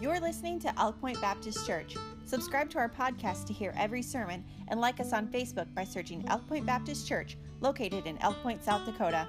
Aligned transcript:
You're 0.00 0.18
listening 0.18 0.58
to 0.60 0.80
Elk 0.80 0.98
Point 0.98 1.20
Baptist 1.20 1.66
Church. 1.66 1.94
Subscribe 2.24 2.70
to 2.70 2.78
our 2.78 2.88
podcast 2.88 3.46
to 3.48 3.52
hear 3.52 3.74
every 3.76 4.00
sermon 4.00 4.42
and 4.68 4.80
like 4.80 4.98
us 4.98 5.12
on 5.12 5.26
Facebook 5.26 5.66
by 5.74 5.84
searching 5.84 6.24
Elk 6.28 6.48
Point 6.48 6.64
Baptist 6.64 7.06
Church, 7.06 7.36
located 7.60 8.06
in 8.06 8.16
Elk 8.22 8.42
Point, 8.42 8.64
South 8.64 8.86
Dakota. 8.86 9.28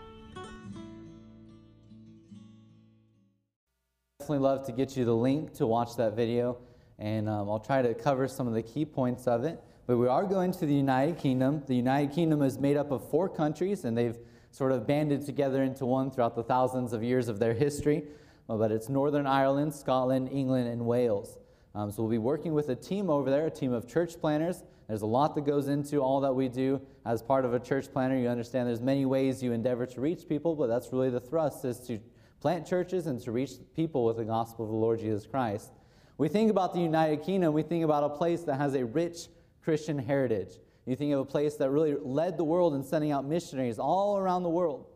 Definitely 4.21 4.37
love 4.37 4.65
to 4.65 4.71
get 4.71 4.95
you 4.95 5.03
the 5.03 5.13
link 5.13 5.53
to 5.55 5.67
watch 5.67 5.97
that 5.97 6.15
video, 6.15 6.57
and 6.99 7.27
um, 7.27 7.49
I'll 7.49 7.59
try 7.59 7.81
to 7.81 7.93
cover 7.93 8.29
some 8.29 8.47
of 8.47 8.53
the 8.53 8.63
key 8.63 8.85
points 8.85 9.27
of 9.27 9.43
it. 9.43 9.61
But 9.87 9.97
we 9.97 10.07
are 10.07 10.23
going 10.23 10.53
to 10.53 10.65
the 10.65 10.73
United 10.73 11.17
Kingdom. 11.17 11.63
The 11.67 11.75
United 11.75 12.15
Kingdom 12.15 12.41
is 12.43 12.57
made 12.57 12.77
up 12.77 12.91
of 12.91 13.09
four 13.09 13.27
countries, 13.27 13.83
and 13.83 13.97
they've 13.97 14.17
sort 14.51 14.71
of 14.71 14.87
banded 14.87 15.25
together 15.25 15.63
into 15.63 15.85
one 15.85 16.09
throughout 16.09 16.37
the 16.37 16.43
thousands 16.43 16.93
of 16.93 17.03
years 17.03 17.27
of 17.27 17.39
their 17.39 17.53
history. 17.53 18.05
Uh, 18.51 18.57
but 18.57 18.69
it's 18.69 18.89
Northern 18.89 19.25
Ireland, 19.25 19.73
Scotland, 19.73 20.27
England, 20.29 20.67
and 20.67 20.85
Wales. 20.85 21.37
Um, 21.73 21.89
so 21.89 22.03
we'll 22.03 22.11
be 22.11 22.17
working 22.17 22.53
with 22.53 22.67
a 22.67 22.75
team 22.75 23.09
over 23.09 23.29
there, 23.29 23.47
a 23.47 23.49
team 23.49 23.71
of 23.71 23.87
church 23.87 24.19
planters. 24.19 24.61
There's 24.89 25.03
a 25.03 25.05
lot 25.05 25.35
that 25.35 25.45
goes 25.45 25.69
into 25.69 25.99
all 25.99 26.19
that 26.19 26.33
we 26.33 26.49
do 26.49 26.81
as 27.05 27.23
part 27.23 27.45
of 27.45 27.53
a 27.53 27.61
church 27.61 27.89
planter. 27.93 28.17
You 28.17 28.27
understand 28.27 28.67
there's 28.67 28.81
many 28.81 29.05
ways 29.05 29.41
you 29.41 29.53
endeavor 29.53 29.85
to 29.85 30.01
reach 30.01 30.27
people, 30.27 30.53
but 30.53 30.67
that's 30.67 30.91
really 30.91 31.09
the 31.09 31.21
thrust 31.21 31.63
is 31.63 31.79
to 31.87 31.97
plant 32.41 32.67
churches 32.67 33.07
and 33.07 33.21
to 33.21 33.31
reach 33.31 33.51
people 33.73 34.03
with 34.03 34.17
the 34.17 34.25
gospel 34.25 34.65
of 34.65 34.71
the 34.71 34.77
Lord 34.77 34.99
Jesus 34.99 35.25
Christ. 35.25 35.71
We 36.17 36.27
think 36.27 36.51
about 36.51 36.73
the 36.73 36.81
United 36.81 37.23
Kingdom, 37.23 37.53
we 37.53 37.63
think 37.63 37.85
about 37.85 38.03
a 38.03 38.09
place 38.09 38.43
that 38.43 38.55
has 38.55 38.75
a 38.75 38.83
rich 38.83 39.29
Christian 39.63 39.97
heritage. 39.97 40.59
You 40.85 40.97
think 40.97 41.13
of 41.13 41.19
a 41.19 41.25
place 41.25 41.55
that 41.55 41.69
really 41.69 41.95
led 41.95 42.35
the 42.35 42.43
world 42.43 42.73
in 42.73 42.83
sending 42.83 43.13
out 43.13 43.23
missionaries 43.23 43.79
all 43.79 44.17
around 44.17 44.43
the 44.43 44.49
world. 44.49 44.90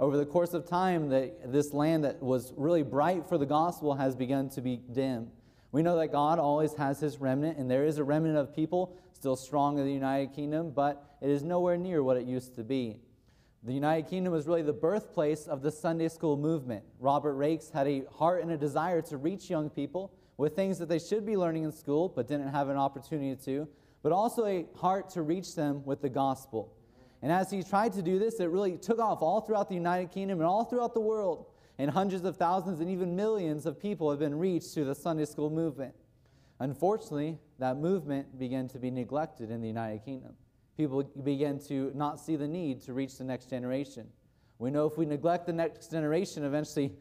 Over 0.00 0.16
the 0.16 0.24
course 0.24 0.54
of 0.54 0.66
time, 0.66 1.10
that 1.10 1.52
this 1.52 1.74
land 1.74 2.04
that 2.04 2.22
was 2.22 2.54
really 2.56 2.82
bright 2.82 3.28
for 3.28 3.36
the 3.36 3.44
gospel 3.44 3.94
has 3.96 4.16
begun 4.16 4.48
to 4.50 4.62
be 4.62 4.80
dim. 4.90 5.28
We 5.72 5.82
know 5.82 5.98
that 5.98 6.10
God 6.10 6.38
always 6.38 6.72
has 6.72 7.00
his 7.00 7.20
remnant, 7.20 7.58
and 7.58 7.70
there 7.70 7.84
is 7.84 7.98
a 7.98 8.04
remnant 8.04 8.38
of 8.38 8.56
people 8.56 8.96
still 9.12 9.36
strong 9.36 9.78
in 9.78 9.84
the 9.84 9.92
United 9.92 10.32
Kingdom, 10.32 10.70
but 10.70 11.16
it 11.20 11.28
is 11.28 11.42
nowhere 11.42 11.76
near 11.76 12.02
what 12.02 12.16
it 12.16 12.24
used 12.24 12.56
to 12.56 12.64
be. 12.64 12.96
The 13.62 13.74
United 13.74 14.08
Kingdom 14.08 14.32
was 14.32 14.46
really 14.46 14.62
the 14.62 14.72
birthplace 14.72 15.46
of 15.46 15.60
the 15.60 15.70
Sunday 15.70 16.08
school 16.08 16.38
movement. 16.38 16.82
Robert 16.98 17.36
Raikes 17.36 17.70
had 17.70 17.86
a 17.86 18.04
heart 18.10 18.42
and 18.42 18.50
a 18.50 18.56
desire 18.56 19.02
to 19.02 19.18
reach 19.18 19.50
young 19.50 19.68
people 19.68 20.14
with 20.38 20.56
things 20.56 20.78
that 20.78 20.88
they 20.88 20.98
should 20.98 21.26
be 21.26 21.36
learning 21.36 21.64
in 21.64 21.72
school 21.72 22.08
but 22.08 22.26
didn't 22.26 22.48
have 22.48 22.70
an 22.70 22.78
opportunity 22.78 23.36
to 23.44 23.68
but 24.02 24.12
also 24.12 24.46
a 24.46 24.66
heart 24.76 25.10
to 25.10 25.22
reach 25.22 25.54
them 25.54 25.84
with 25.84 26.00
the 26.00 26.08
gospel. 26.08 26.72
And 27.22 27.30
as 27.30 27.50
he 27.50 27.62
tried 27.62 27.92
to 27.94 28.02
do 28.02 28.18
this, 28.18 28.40
it 28.40 28.48
really 28.48 28.76
took 28.76 28.98
off 28.98 29.20
all 29.22 29.40
throughout 29.40 29.68
the 29.68 29.74
United 29.74 30.10
Kingdom 30.10 30.40
and 30.40 30.46
all 30.46 30.64
throughout 30.64 30.94
the 30.94 31.00
world. 31.00 31.46
And 31.78 31.90
hundreds 31.90 32.24
of 32.24 32.36
thousands 32.36 32.80
and 32.80 32.90
even 32.90 33.16
millions 33.16 33.66
of 33.66 33.80
people 33.80 34.10
have 34.10 34.18
been 34.18 34.38
reached 34.38 34.74
through 34.74 34.86
the 34.86 34.94
Sunday 34.94 35.24
school 35.24 35.50
movement. 35.50 35.94
Unfortunately, 36.58 37.38
that 37.58 37.78
movement 37.78 38.38
began 38.38 38.68
to 38.68 38.78
be 38.78 38.90
neglected 38.90 39.50
in 39.50 39.60
the 39.60 39.68
United 39.68 40.04
Kingdom. 40.04 40.34
People 40.76 41.02
began 41.02 41.58
to 41.68 41.90
not 41.94 42.20
see 42.20 42.36
the 42.36 42.48
need 42.48 42.82
to 42.82 42.92
reach 42.92 43.18
the 43.18 43.24
next 43.24 43.50
generation. 43.50 44.06
We 44.58 44.70
know 44.70 44.86
if 44.86 44.98
we 44.98 45.06
neglect 45.06 45.46
the 45.46 45.52
next 45.52 45.90
generation, 45.90 46.44
eventually 46.44 46.92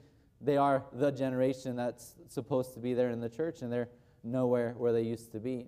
they 0.42 0.56
are 0.56 0.86
the 0.94 1.12
generation 1.12 1.76
that's 1.76 2.16
supposed 2.28 2.74
to 2.74 2.80
be 2.80 2.94
there 2.94 3.10
in 3.10 3.20
the 3.20 3.30
church, 3.30 3.62
and 3.62 3.72
they're 3.72 3.90
nowhere 4.24 4.76
where 4.78 4.94
they 4.94 5.02
used 5.02 5.32
to 5.34 5.40
be. 5.40 5.68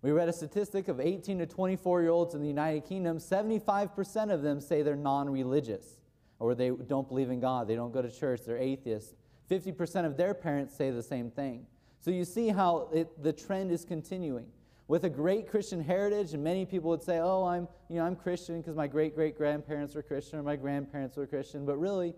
We 0.00 0.12
read 0.12 0.28
a 0.28 0.32
statistic 0.32 0.88
of 0.88 1.00
18 1.00 1.38
to 1.38 1.46
24 1.46 2.02
year 2.02 2.10
olds 2.10 2.34
in 2.34 2.40
the 2.40 2.46
United 2.46 2.84
Kingdom, 2.84 3.18
75% 3.18 4.32
of 4.32 4.42
them 4.42 4.60
say 4.60 4.82
they're 4.82 4.94
non 4.94 5.28
religious 5.28 5.98
or 6.38 6.54
they 6.54 6.70
don't 6.70 7.08
believe 7.08 7.30
in 7.30 7.40
God, 7.40 7.66
they 7.66 7.74
don't 7.74 7.92
go 7.92 8.00
to 8.00 8.10
church, 8.10 8.42
they're 8.46 8.58
atheists. 8.58 9.14
50% 9.50 10.04
of 10.04 10.16
their 10.16 10.34
parents 10.34 10.74
say 10.74 10.90
the 10.90 11.02
same 11.02 11.30
thing. 11.30 11.66
So 12.00 12.10
you 12.10 12.24
see 12.24 12.48
how 12.48 12.88
it, 12.92 13.22
the 13.22 13.32
trend 13.32 13.72
is 13.72 13.84
continuing. 13.84 14.46
With 14.86 15.04
a 15.04 15.10
great 15.10 15.48
Christian 15.48 15.82
heritage, 15.82 16.32
and 16.32 16.42
many 16.42 16.64
people 16.64 16.88
would 16.90 17.02
say, 17.02 17.18
"Oh, 17.18 17.44
I'm, 17.44 17.68
you 17.90 17.96
know, 17.96 18.06
I'm 18.06 18.16
Christian 18.16 18.60
because 18.60 18.74
my 18.74 18.86
great 18.86 19.14
great 19.14 19.36
grandparents 19.36 19.94
were 19.94 20.02
Christian 20.02 20.38
or 20.38 20.42
my 20.42 20.56
grandparents 20.56 21.16
were 21.16 21.26
Christian," 21.26 21.66
but 21.66 21.76
really, 21.76 22.14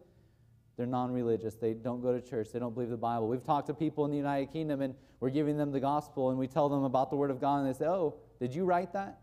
they're 0.81 0.87
non 0.87 1.13
religious. 1.13 1.57
They 1.57 1.75
don't 1.75 2.01
go 2.01 2.19
to 2.19 2.27
church. 2.27 2.53
They 2.53 2.59
don't 2.59 2.73
believe 2.73 2.89
the 2.89 2.97
Bible. 2.97 3.29
We've 3.29 3.45
talked 3.45 3.67
to 3.67 3.75
people 3.75 4.07
in 4.07 4.11
the 4.11 4.17
United 4.17 4.51
Kingdom 4.51 4.81
and 4.81 4.95
we're 5.21 5.29
giving 5.29 5.59
them 5.59 5.73
the 5.73 5.79
gospel 5.79 6.31
and 6.31 6.39
we 6.39 6.47
tell 6.47 6.71
them 6.71 6.85
about 6.85 7.11
the 7.11 7.17
Word 7.17 7.31
of 7.31 7.39
God 7.39 7.59
and 7.59 7.69
they 7.69 7.79
say, 7.79 7.85
Oh, 7.85 8.15
did 8.41 8.55
you 8.55 8.65
write 8.65 8.95
that? 8.95 9.21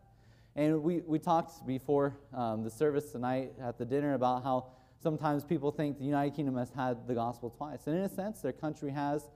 And 0.55 0.83
we, 0.83 0.99
we 0.99 1.17
talked 1.17 1.65
before 1.65 2.15
um, 2.31 2.63
the 2.63 2.69
service 2.69 3.11
tonight 3.11 3.53
at 3.59 3.79
the 3.79 3.85
dinner 3.85 4.13
about 4.13 4.43
how 4.43 4.67
sometimes 5.01 5.43
people 5.43 5.71
think 5.71 5.97
the 5.97 6.05
United 6.05 6.35
Kingdom 6.35 6.57
has 6.57 6.69
had 6.69 7.07
the 7.07 7.15
gospel 7.15 7.49
twice. 7.49 7.87
And 7.87 7.95
in 7.95 8.03
a 8.03 8.09
sense, 8.09 8.39
their 8.41 8.53
country 8.53 8.91
has, 8.91 9.27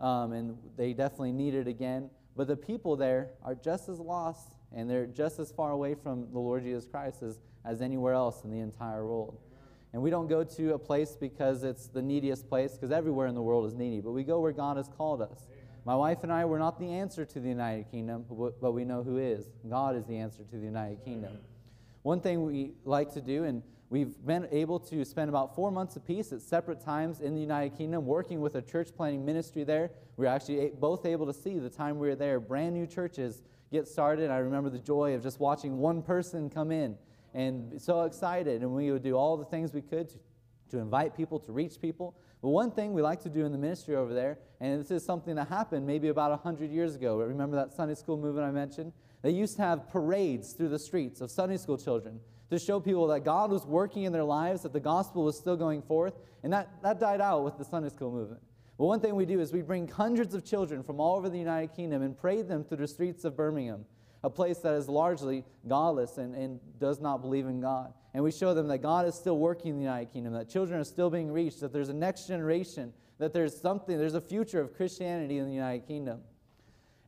um, 0.00 0.32
and 0.32 0.58
they 0.76 0.92
definitely 0.92 1.30
need 1.30 1.54
it 1.54 1.68
again. 1.68 2.10
But 2.34 2.48
the 2.48 2.56
people 2.56 2.96
there 2.96 3.30
are 3.44 3.54
just 3.54 3.88
as 3.88 4.00
lost 4.00 4.56
and 4.74 4.90
they're 4.90 5.06
just 5.06 5.38
as 5.38 5.52
far 5.52 5.70
away 5.70 5.94
from 5.94 6.26
the 6.32 6.40
Lord 6.40 6.64
Jesus 6.64 6.88
Christ 6.88 7.22
as, 7.22 7.38
as 7.64 7.80
anywhere 7.82 8.14
else 8.14 8.42
in 8.42 8.50
the 8.50 8.58
entire 8.58 9.06
world. 9.06 9.38
And 9.92 10.02
we 10.02 10.10
don't 10.10 10.26
go 10.26 10.44
to 10.44 10.74
a 10.74 10.78
place 10.78 11.16
because 11.18 11.64
it's 11.64 11.86
the 11.86 12.02
neediest 12.02 12.48
place, 12.48 12.72
because 12.72 12.90
everywhere 12.90 13.26
in 13.26 13.34
the 13.34 13.42
world 13.42 13.66
is 13.66 13.74
needy, 13.74 14.00
but 14.00 14.12
we 14.12 14.22
go 14.22 14.40
where 14.40 14.52
God 14.52 14.76
has 14.76 14.88
called 14.88 15.22
us. 15.22 15.46
My 15.84 15.94
wife 15.94 16.22
and 16.22 16.30
I 16.30 16.44
were 16.44 16.58
not 16.58 16.78
the 16.78 16.92
answer 16.92 17.24
to 17.24 17.40
the 17.40 17.48
United 17.48 17.90
Kingdom, 17.90 18.26
but 18.28 18.72
we 18.72 18.84
know 18.84 19.02
who 19.02 19.16
is. 19.16 19.46
God 19.68 19.96
is 19.96 20.04
the 20.04 20.18
answer 20.18 20.42
to 20.44 20.56
the 20.56 20.66
United 20.66 21.02
Kingdom. 21.04 21.38
One 22.02 22.20
thing 22.20 22.44
we 22.44 22.72
like 22.84 23.12
to 23.14 23.22
do, 23.22 23.44
and 23.44 23.62
we've 23.88 24.14
been 24.26 24.46
able 24.50 24.78
to 24.80 25.02
spend 25.06 25.30
about 25.30 25.54
four 25.54 25.70
months 25.70 25.96
apiece 25.96 26.32
at 26.32 26.42
separate 26.42 26.84
times 26.84 27.22
in 27.22 27.34
the 27.34 27.40
United 27.40 27.78
Kingdom 27.78 28.04
working 28.04 28.42
with 28.42 28.56
a 28.56 28.62
church 28.62 28.90
planting 28.94 29.24
ministry 29.24 29.64
there. 29.64 29.90
We 30.18 30.26
are 30.26 30.34
actually 30.34 30.72
both 30.78 31.06
able 31.06 31.24
to 31.24 31.32
see 31.32 31.58
the 31.58 31.70
time 31.70 31.98
we 31.98 32.08
were 32.08 32.16
there, 32.16 32.38
brand 32.40 32.74
new 32.74 32.86
churches 32.86 33.42
get 33.72 33.88
started. 33.88 34.30
I 34.30 34.38
remember 34.38 34.68
the 34.68 34.78
joy 34.78 35.14
of 35.14 35.22
just 35.22 35.40
watching 35.40 35.78
one 35.78 36.02
person 36.02 36.50
come 36.50 36.70
in 36.70 36.98
and 37.34 37.80
so 37.80 38.02
excited. 38.02 38.62
And 38.62 38.72
we 38.74 38.90
would 38.90 39.02
do 39.02 39.14
all 39.14 39.36
the 39.36 39.44
things 39.44 39.72
we 39.72 39.82
could 39.82 40.08
to, 40.10 40.18
to 40.70 40.78
invite 40.78 41.16
people, 41.16 41.38
to 41.40 41.52
reach 41.52 41.80
people. 41.80 42.14
But 42.40 42.50
one 42.50 42.70
thing 42.70 42.92
we 42.92 43.02
like 43.02 43.22
to 43.22 43.28
do 43.28 43.44
in 43.44 43.52
the 43.52 43.58
ministry 43.58 43.96
over 43.96 44.14
there, 44.14 44.38
and 44.60 44.80
this 44.80 44.90
is 44.90 45.04
something 45.04 45.34
that 45.36 45.48
happened 45.48 45.86
maybe 45.86 46.08
about 46.08 46.30
100 46.30 46.70
years 46.70 46.94
ago. 46.94 47.16
Remember 47.18 47.56
that 47.56 47.72
Sunday 47.72 47.94
school 47.94 48.16
movement 48.16 48.46
I 48.46 48.52
mentioned? 48.52 48.92
They 49.22 49.30
used 49.30 49.56
to 49.56 49.62
have 49.62 49.88
parades 49.88 50.52
through 50.52 50.68
the 50.68 50.78
streets 50.78 51.20
of 51.20 51.30
Sunday 51.30 51.56
school 51.56 51.76
children 51.76 52.20
to 52.50 52.58
show 52.58 52.80
people 52.80 53.08
that 53.08 53.20
God 53.20 53.50
was 53.50 53.66
working 53.66 54.04
in 54.04 54.12
their 54.12 54.24
lives, 54.24 54.62
that 54.62 54.72
the 54.72 54.80
gospel 54.80 55.24
was 55.24 55.36
still 55.36 55.56
going 55.56 55.82
forth. 55.82 56.14
And 56.42 56.52
that, 56.52 56.68
that 56.82 57.00
died 57.00 57.20
out 57.20 57.44
with 57.44 57.58
the 57.58 57.64
Sunday 57.64 57.88
school 57.88 58.12
movement. 58.12 58.40
But 58.78 58.84
one 58.84 59.00
thing 59.00 59.16
we 59.16 59.26
do 59.26 59.40
is 59.40 59.52
we 59.52 59.62
bring 59.62 59.88
hundreds 59.88 60.34
of 60.34 60.44
children 60.44 60.84
from 60.84 61.00
all 61.00 61.16
over 61.16 61.28
the 61.28 61.38
United 61.38 61.74
Kingdom 61.74 62.02
and 62.02 62.16
parade 62.16 62.46
them 62.46 62.62
through 62.62 62.78
the 62.78 62.86
streets 62.86 63.24
of 63.24 63.36
Birmingham 63.36 63.84
a 64.28 64.30
place 64.30 64.58
that 64.58 64.74
is 64.74 64.90
largely 64.90 65.42
godless 65.66 66.18
and, 66.18 66.34
and 66.34 66.60
does 66.78 67.00
not 67.00 67.22
believe 67.22 67.46
in 67.46 67.62
God. 67.62 67.94
And 68.12 68.22
we 68.22 68.30
show 68.30 68.52
them 68.52 68.68
that 68.68 68.78
God 68.78 69.06
is 69.06 69.14
still 69.14 69.38
working 69.38 69.70
in 69.70 69.76
the 69.76 69.82
United 69.82 70.12
Kingdom, 70.12 70.34
that 70.34 70.50
children 70.50 70.78
are 70.78 70.84
still 70.84 71.08
being 71.08 71.32
reached, 71.32 71.60
that 71.60 71.72
there's 71.72 71.88
a 71.88 71.94
next 71.94 72.26
generation, 72.26 72.92
that 73.18 73.32
there's 73.32 73.58
something, 73.58 73.96
there's 73.96 74.14
a 74.14 74.20
future 74.20 74.60
of 74.60 74.76
Christianity 74.76 75.38
in 75.38 75.46
the 75.46 75.52
United 75.54 75.86
Kingdom. 75.86 76.20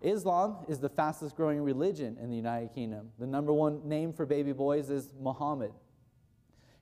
Islam 0.00 0.56
is 0.66 0.78
the 0.78 0.88
fastest 0.88 1.36
growing 1.36 1.60
religion 1.60 2.16
in 2.22 2.30
the 2.30 2.36
United 2.36 2.74
Kingdom. 2.74 3.10
The 3.18 3.26
number 3.26 3.52
one 3.52 3.86
name 3.86 4.14
for 4.14 4.24
baby 4.24 4.52
boys 4.52 4.88
is 4.88 5.12
Muhammad. 5.20 5.72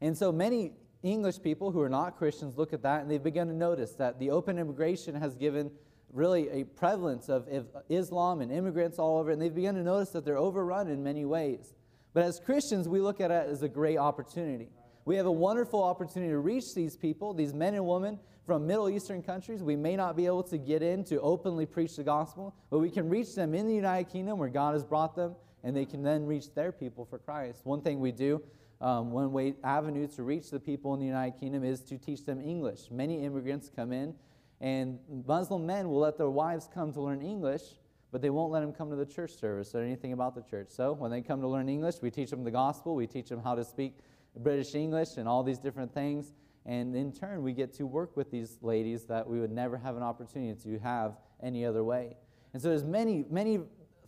And 0.00 0.16
so 0.16 0.30
many 0.30 0.74
English 1.02 1.42
people 1.42 1.72
who 1.72 1.80
are 1.80 1.88
not 1.88 2.16
Christians 2.16 2.56
look 2.56 2.72
at 2.72 2.82
that 2.82 3.02
and 3.02 3.10
they've 3.10 3.20
begun 3.20 3.48
to 3.48 3.54
notice 3.54 3.92
that 3.94 4.20
the 4.20 4.30
open 4.30 4.56
immigration 4.56 5.16
has 5.16 5.34
given 5.34 5.72
really 6.12 6.48
a 6.48 6.64
prevalence 6.64 7.28
of 7.28 7.48
Islam 7.88 8.40
and 8.40 8.50
immigrants 8.50 8.98
all 8.98 9.18
over, 9.18 9.30
and 9.30 9.40
they've 9.40 9.54
begun 9.54 9.74
to 9.74 9.82
notice 9.82 10.10
that 10.10 10.24
they're 10.24 10.38
overrun 10.38 10.88
in 10.88 11.02
many 11.02 11.24
ways. 11.24 11.74
But 12.14 12.24
as 12.24 12.40
Christians, 12.40 12.88
we 12.88 13.00
look 13.00 13.20
at 13.20 13.30
it 13.30 13.48
as 13.48 13.62
a 13.62 13.68
great 13.68 13.98
opportunity. 13.98 14.70
We 15.04 15.16
have 15.16 15.26
a 15.26 15.32
wonderful 15.32 15.82
opportunity 15.82 16.32
to 16.32 16.38
reach 16.38 16.74
these 16.74 16.96
people, 16.96 17.32
these 17.32 17.54
men 17.54 17.74
and 17.74 17.86
women 17.86 18.18
from 18.46 18.66
Middle 18.66 18.88
Eastern 18.88 19.22
countries. 19.22 19.62
We 19.62 19.76
may 19.76 19.96
not 19.96 20.16
be 20.16 20.26
able 20.26 20.42
to 20.44 20.58
get 20.58 20.82
in 20.82 21.04
to 21.04 21.20
openly 21.20 21.66
preach 21.66 21.96
the 21.96 22.02
gospel, 22.02 22.54
but 22.70 22.78
we 22.78 22.90
can 22.90 23.08
reach 23.08 23.34
them 23.34 23.54
in 23.54 23.66
the 23.66 23.74
United 23.74 24.10
Kingdom 24.10 24.38
where 24.38 24.48
God 24.48 24.72
has 24.72 24.84
brought 24.84 25.14
them, 25.14 25.34
and 25.64 25.76
they 25.76 25.84
can 25.84 26.02
then 26.02 26.26
reach 26.26 26.54
their 26.54 26.72
people 26.72 27.04
for 27.04 27.18
Christ. 27.18 27.60
One 27.64 27.82
thing 27.82 28.00
we 28.00 28.12
do, 28.12 28.42
um, 28.80 29.10
one 29.10 29.32
way 29.32 29.54
avenue 29.64 30.06
to 30.08 30.22
reach 30.22 30.50
the 30.50 30.60
people 30.60 30.94
in 30.94 31.00
the 31.00 31.06
United 31.06 31.38
Kingdom 31.38 31.64
is 31.64 31.80
to 31.82 31.98
teach 31.98 32.24
them 32.24 32.40
English. 32.40 32.90
Many 32.90 33.24
immigrants 33.24 33.70
come 33.74 33.92
in 33.92 34.14
and 34.60 34.98
Muslim 35.26 35.66
men 35.66 35.88
will 35.88 36.00
let 36.00 36.18
their 36.18 36.30
wives 36.30 36.68
come 36.72 36.92
to 36.92 37.00
learn 37.00 37.22
English, 37.22 37.62
but 38.10 38.22
they 38.22 38.30
won't 38.30 38.50
let 38.50 38.60
them 38.60 38.72
come 38.72 38.90
to 38.90 38.96
the 38.96 39.06
church 39.06 39.32
service 39.32 39.74
or 39.74 39.82
anything 39.82 40.12
about 40.12 40.34
the 40.34 40.42
church. 40.42 40.68
So 40.70 40.92
when 40.92 41.10
they 41.10 41.20
come 41.20 41.40
to 41.40 41.48
learn 41.48 41.68
English, 41.68 41.96
we 42.02 42.10
teach 42.10 42.30
them 42.30 42.44
the 42.44 42.50
gospel, 42.50 42.94
we 42.94 43.06
teach 43.06 43.28
them 43.28 43.42
how 43.42 43.54
to 43.54 43.64
speak 43.64 43.98
British 44.36 44.74
English 44.74 45.16
and 45.16 45.28
all 45.28 45.42
these 45.42 45.58
different 45.58 45.92
things. 45.92 46.34
And 46.66 46.94
in 46.94 47.12
turn, 47.12 47.42
we 47.42 47.52
get 47.52 47.72
to 47.74 47.86
work 47.86 48.16
with 48.16 48.30
these 48.30 48.58
ladies 48.62 49.04
that 49.06 49.28
we 49.28 49.40
would 49.40 49.52
never 49.52 49.76
have 49.76 49.96
an 49.96 50.02
opportunity 50.02 50.60
to 50.62 50.78
have 50.80 51.16
any 51.42 51.64
other 51.64 51.84
way. 51.84 52.16
And 52.52 52.60
so 52.60 52.68
there's 52.68 52.84
many, 52.84 53.24
many 53.30 53.60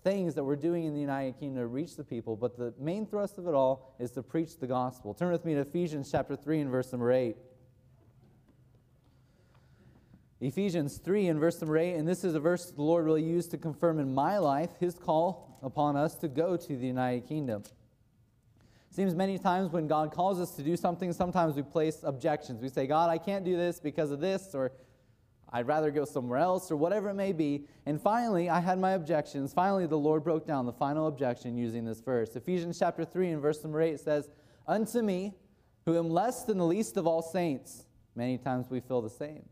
things 0.03 0.35
that 0.35 0.44
we're 0.44 0.56
doing 0.56 0.85
in 0.85 0.94
the 0.94 1.00
United 1.00 1.38
Kingdom 1.38 1.62
to 1.62 1.67
reach 1.67 1.96
the 1.96 2.05
people, 2.05 2.37
but 2.37 2.56
the 2.56 2.73
main 2.79 3.06
thrust 3.06 3.38
of 3.38 3.46
it 3.46 3.55
all 3.55 3.94
is 3.99 4.11
to 4.12 4.23
preach 4.23 4.58
the 4.58 4.67
gospel. 4.67 5.12
Turn 5.14 5.31
with 5.31 5.44
me 5.44 5.55
to 5.55 5.61
Ephesians 5.61 6.11
chapter 6.11 6.37
3 6.37 6.61
and 6.61 6.70
verse 6.70 6.91
number 6.93 7.12
8. 7.12 7.37
Ephesians 10.42 10.96
3 10.96 11.28
and 11.28 11.38
verse 11.38 11.60
number 11.60 11.76
8, 11.76 11.96
and 11.96 12.08
this 12.08 12.25
is 12.25 12.34
a 12.34 12.40
verse 12.40 12.70
the 12.70 12.81
Lord 12.81 13.04
really 13.04 13.22
used 13.22 13.50
to 13.50 13.58
confirm 13.58 13.98
in 13.98 14.14
my 14.14 14.38
life 14.38 14.70
his 14.81 14.94
call 14.94 15.58
upon 15.62 15.96
us 15.96 16.14
to 16.16 16.28
go 16.28 16.56
to 16.56 16.76
the 16.76 16.87
United 16.87 17.28
Kingdom. 17.28 17.62
Seems 18.90 19.14
many 19.14 19.38
times 19.38 19.70
when 19.70 19.87
God 19.87 20.12
calls 20.12 20.40
us 20.40 20.52
to 20.52 20.62
do 20.62 20.76
something, 20.76 21.12
sometimes 21.12 21.56
we 21.56 21.62
place 21.62 21.98
objections. 22.02 22.62
We 22.62 22.70
say, 22.70 22.87
God, 22.87 23.10
I 23.10 23.19
can't 23.19 23.44
do 23.44 23.54
this 23.54 23.81
because 23.81 24.10
of 24.10 24.20
this, 24.20 24.54
or 24.54 24.72
I'd 25.52 25.66
rather 25.66 25.90
go 25.90 26.06
somewhere 26.06 26.38
else, 26.38 26.70
or 26.70 26.76
whatever 26.76 27.10
it 27.10 27.14
may 27.14 27.32
be. 27.32 27.66
And 27.84 28.00
finally, 28.00 28.48
I 28.48 28.60
had 28.60 28.78
my 28.78 28.93
objections. 28.93 29.52
Finally, 29.52 29.86
the 29.86 29.98
Lord 29.98 30.25
broke 30.25 30.46
down 30.46 30.64
the 30.64 30.72
final 30.72 31.06
objection 31.06 31.58
using 31.58 31.84
this 31.84 32.00
verse. 32.00 32.34
Ephesians 32.34 32.78
chapter 32.78 33.04
3 33.04 33.32
and 33.32 33.43
verse 33.43 33.62
number 33.62 33.82
8 33.82 34.00
says, 34.00 34.31
Unto 34.66 35.02
me, 35.02 35.34
who 35.84 35.98
am 35.98 36.08
less 36.08 36.44
than 36.44 36.56
the 36.56 36.66
least 36.66 36.96
of 36.96 37.06
all 37.06 37.20
saints, 37.20 37.84
many 38.16 38.38
times 38.38 38.70
we 38.70 38.81
feel 38.81 39.02
the 39.02 39.10
same 39.10 39.44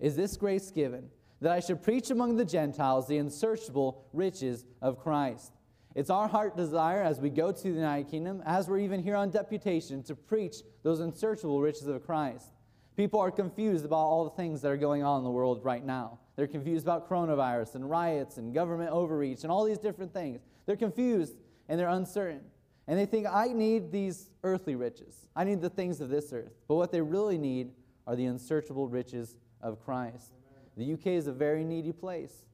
is 0.00 0.16
this 0.16 0.36
grace 0.36 0.70
given 0.70 1.08
that 1.40 1.52
I 1.52 1.60
should 1.60 1.82
preach 1.82 2.10
among 2.10 2.36
the 2.36 2.44
Gentiles 2.44 3.06
the 3.06 3.18
unsearchable 3.18 4.06
riches 4.12 4.64
of 4.80 4.98
Christ. 4.98 5.52
It's 5.94 6.10
our 6.10 6.28
heart 6.28 6.56
desire 6.56 7.02
as 7.02 7.20
we 7.20 7.30
go 7.30 7.52
to 7.52 7.62
the 7.62 7.70
United 7.70 8.10
Kingdom, 8.10 8.42
as 8.44 8.68
we're 8.68 8.80
even 8.80 9.02
here 9.02 9.16
on 9.16 9.30
deputation, 9.30 10.02
to 10.04 10.14
preach 10.14 10.56
those 10.82 11.00
unsearchable 11.00 11.60
riches 11.60 11.86
of 11.86 12.04
Christ. 12.04 12.52
People 12.96 13.20
are 13.20 13.30
confused 13.30 13.84
about 13.84 13.96
all 13.96 14.24
the 14.24 14.36
things 14.36 14.62
that 14.62 14.70
are 14.70 14.76
going 14.76 15.02
on 15.02 15.18
in 15.18 15.24
the 15.24 15.30
world 15.30 15.64
right 15.64 15.84
now. 15.84 16.18
They're 16.36 16.46
confused 16.46 16.84
about 16.84 17.08
coronavirus 17.08 17.76
and 17.76 17.88
riots 17.88 18.36
and 18.36 18.54
government 18.54 18.90
overreach 18.90 19.42
and 19.42 19.50
all 19.50 19.64
these 19.64 19.78
different 19.78 20.12
things. 20.12 20.42
They're 20.66 20.76
confused 20.76 21.38
and 21.68 21.80
they're 21.80 21.88
uncertain. 21.88 22.42
And 22.86 22.98
they 22.98 23.06
think, 23.06 23.26
I 23.26 23.48
need 23.48 23.90
these 23.90 24.30
earthly 24.44 24.76
riches. 24.76 25.26
I 25.34 25.44
need 25.44 25.60
the 25.60 25.70
things 25.70 26.00
of 26.00 26.08
this 26.08 26.32
earth. 26.32 26.52
But 26.68 26.76
what 26.76 26.92
they 26.92 27.00
really 27.00 27.38
need 27.38 27.72
are 28.06 28.14
the 28.14 28.26
unsearchable 28.26 28.86
riches 28.88 29.34
of 29.60 29.84
Christ. 29.84 30.32
The 30.76 30.92
UK 30.92 31.06
is 31.08 31.26
a 31.26 31.32
very 31.32 31.64
needy 31.64 31.92
place. 31.92 32.44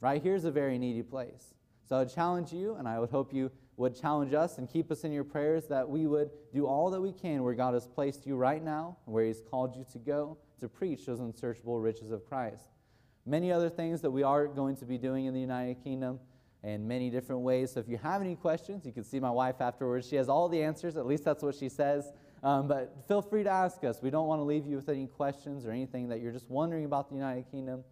Right 0.00 0.22
here 0.22 0.34
is 0.34 0.44
a 0.44 0.50
very 0.50 0.78
needy 0.78 1.02
place. 1.02 1.54
So 1.88 1.96
I 1.96 2.04
challenge 2.04 2.52
you, 2.52 2.74
and 2.74 2.88
I 2.88 2.98
would 2.98 3.10
hope 3.10 3.34
you 3.34 3.50
would 3.76 3.98
challenge 3.98 4.34
us 4.34 4.58
and 4.58 4.68
keep 4.68 4.90
us 4.90 5.04
in 5.04 5.12
your 5.12 5.24
prayers 5.24 5.66
that 5.68 5.88
we 5.88 6.06
would 6.06 6.30
do 6.52 6.66
all 6.66 6.90
that 6.90 7.00
we 7.00 7.12
can 7.12 7.42
where 7.42 7.54
God 7.54 7.74
has 7.74 7.86
placed 7.86 8.26
you 8.26 8.36
right 8.36 8.62
now, 8.62 8.96
where 9.06 9.24
He's 9.24 9.40
called 9.40 9.74
you 9.74 9.84
to 9.92 9.98
go 9.98 10.38
to 10.60 10.68
preach 10.68 11.06
those 11.06 11.20
unsearchable 11.20 11.80
riches 11.80 12.10
of 12.10 12.24
Christ. 12.26 12.68
Many 13.26 13.50
other 13.50 13.68
things 13.68 14.00
that 14.02 14.10
we 14.10 14.22
are 14.22 14.46
going 14.46 14.76
to 14.76 14.84
be 14.84 14.98
doing 14.98 15.26
in 15.26 15.34
the 15.34 15.40
United 15.40 15.82
Kingdom 15.82 16.20
in 16.62 16.86
many 16.86 17.10
different 17.10 17.42
ways. 17.42 17.72
So 17.72 17.80
if 17.80 17.88
you 17.88 17.96
have 17.98 18.20
any 18.20 18.36
questions, 18.36 18.84
you 18.84 18.92
can 18.92 19.04
see 19.04 19.18
my 19.18 19.30
wife 19.30 19.60
afterwards. 19.60 20.08
She 20.08 20.16
has 20.16 20.28
all 20.28 20.48
the 20.48 20.62
answers, 20.62 20.96
at 20.96 21.06
least 21.06 21.24
that's 21.24 21.42
what 21.42 21.54
she 21.54 21.68
says. 21.68 22.12
Um, 22.42 22.68
but 22.68 23.04
feel 23.06 23.20
free 23.20 23.42
to 23.44 23.50
ask 23.50 23.84
us. 23.84 24.00
We 24.02 24.10
don't 24.10 24.26
want 24.26 24.40
to 24.40 24.44
leave 24.44 24.66
you 24.66 24.76
with 24.76 24.88
any 24.88 25.06
questions 25.06 25.66
or 25.66 25.70
anything 25.70 26.08
that 26.08 26.20
you're 26.20 26.32
just 26.32 26.48
wondering 26.48 26.84
about 26.84 27.10
the 27.10 27.16
United 27.16 27.50
Kingdom. 27.50 27.84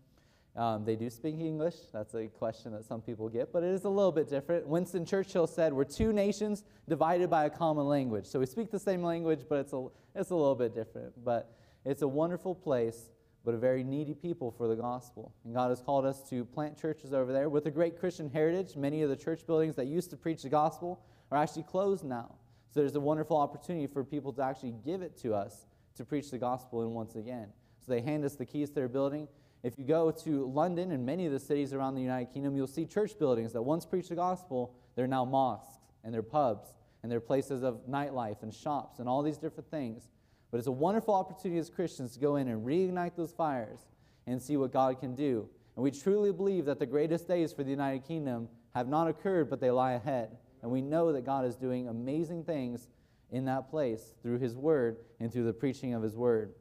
Um, 0.56 0.84
they 0.84 0.96
do 0.96 1.08
speak 1.08 1.38
English. 1.38 1.76
That's 1.92 2.14
a 2.14 2.26
question 2.26 2.72
that 2.72 2.84
some 2.84 3.00
people 3.00 3.28
get, 3.28 3.52
but 3.52 3.62
it 3.62 3.72
is 3.72 3.84
a 3.84 3.88
little 3.88 4.10
bit 4.10 4.28
different. 4.28 4.66
Winston 4.66 5.04
Churchill 5.04 5.46
said, 5.46 5.72
We're 5.72 5.84
two 5.84 6.12
nations 6.12 6.64
divided 6.88 7.30
by 7.30 7.44
a 7.44 7.50
common 7.50 7.86
language. 7.86 8.26
So 8.26 8.40
we 8.40 8.46
speak 8.46 8.70
the 8.70 8.78
same 8.78 9.02
language, 9.02 9.44
but 9.48 9.60
it's 9.60 9.72
a, 9.72 9.86
it's 10.16 10.30
a 10.30 10.34
little 10.34 10.56
bit 10.56 10.74
different. 10.74 11.12
But 11.24 11.54
it's 11.84 12.02
a 12.02 12.08
wonderful 12.08 12.56
place, 12.56 13.10
but 13.44 13.54
a 13.54 13.58
very 13.58 13.84
needy 13.84 14.14
people 14.14 14.50
for 14.50 14.66
the 14.66 14.74
gospel. 14.74 15.32
And 15.44 15.54
God 15.54 15.68
has 15.68 15.80
called 15.80 16.04
us 16.04 16.28
to 16.30 16.44
plant 16.44 16.76
churches 16.76 17.12
over 17.12 17.32
there 17.32 17.48
with 17.48 17.66
a 17.66 17.70
great 17.70 17.98
Christian 18.00 18.28
heritage. 18.28 18.74
Many 18.74 19.02
of 19.02 19.10
the 19.10 19.16
church 19.16 19.46
buildings 19.46 19.76
that 19.76 19.86
used 19.86 20.10
to 20.10 20.16
preach 20.16 20.42
the 20.42 20.48
gospel 20.48 21.00
are 21.30 21.38
actually 21.38 21.64
closed 21.64 22.04
now. 22.04 22.34
There's 22.78 22.94
a 22.94 23.00
wonderful 23.00 23.36
opportunity 23.36 23.86
for 23.86 24.04
people 24.04 24.32
to 24.34 24.42
actually 24.42 24.74
give 24.84 25.02
it 25.02 25.16
to 25.22 25.34
us 25.34 25.66
to 25.96 26.04
preach 26.04 26.30
the 26.30 26.38
gospel 26.38 26.82
in 26.82 26.94
once 26.94 27.16
again. 27.16 27.48
So 27.84 27.90
they 27.90 28.00
hand 28.00 28.24
us 28.24 28.36
the 28.36 28.46
keys 28.46 28.68
to 28.68 28.76
their 28.76 28.88
building. 28.88 29.26
If 29.64 29.76
you 29.76 29.84
go 29.84 30.12
to 30.12 30.46
London 30.46 30.92
and 30.92 31.04
many 31.04 31.26
of 31.26 31.32
the 31.32 31.40
cities 31.40 31.72
around 31.72 31.96
the 31.96 32.00
United 32.00 32.32
Kingdom, 32.32 32.56
you'll 32.56 32.68
see 32.68 32.86
church 32.86 33.18
buildings 33.18 33.52
that 33.54 33.62
once 33.62 33.84
preached 33.84 34.10
the 34.10 34.14
gospel, 34.14 34.74
they're 34.94 35.08
now 35.08 35.24
mosques 35.24 35.80
and 36.04 36.14
they're 36.14 36.22
pubs 36.22 36.68
and 37.02 37.10
they're 37.10 37.20
places 37.20 37.64
of 37.64 37.80
nightlife 37.88 38.42
and 38.42 38.54
shops 38.54 39.00
and 39.00 39.08
all 39.08 39.22
these 39.22 39.38
different 39.38 39.68
things. 39.70 40.08
But 40.52 40.58
it's 40.58 40.68
a 40.68 40.72
wonderful 40.72 41.14
opportunity 41.14 41.58
as 41.58 41.68
Christians 41.70 42.14
to 42.14 42.20
go 42.20 42.36
in 42.36 42.46
and 42.46 42.64
reignite 42.64 43.16
those 43.16 43.32
fires 43.32 43.80
and 44.28 44.40
see 44.40 44.56
what 44.56 44.72
God 44.72 45.00
can 45.00 45.16
do. 45.16 45.48
And 45.74 45.82
we 45.82 45.90
truly 45.90 46.32
believe 46.32 46.64
that 46.66 46.78
the 46.78 46.86
greatest 46.86 47.26
days 47.26 47.52
for 47.52 47.64
the 47.64 47.70
United 47.70 48.04
Kingdom 48.04 48.48
have 48.74 48.86
not 48.86 49.08
occurred, 49.08 49.50
but 49.50 49.60
they 49.60 49.70
lie 49.70 49.92
ahead. 49.92 50.36
And 50.62 50.70
we 50.70 50.80
know 50.80 51.12
that 51.12 51.24
God 51.24 51.44
is 51.44 51.56
doing 51.56 51.88
amazing 51.88 52.44
things 52.44 52.88
in 53.30 53.44
that 53.44 53.70
place 53.70 54.14
through 54.22 54.38
His 54.38 54.56
Word 54.56 54.98
and 55.20 55.32
through 55.32 55.44
the 55.44 55.52
preaching 55.52 55.94
of 55.94 56.02
His 56.02 56.16
Word. 56.16 56.54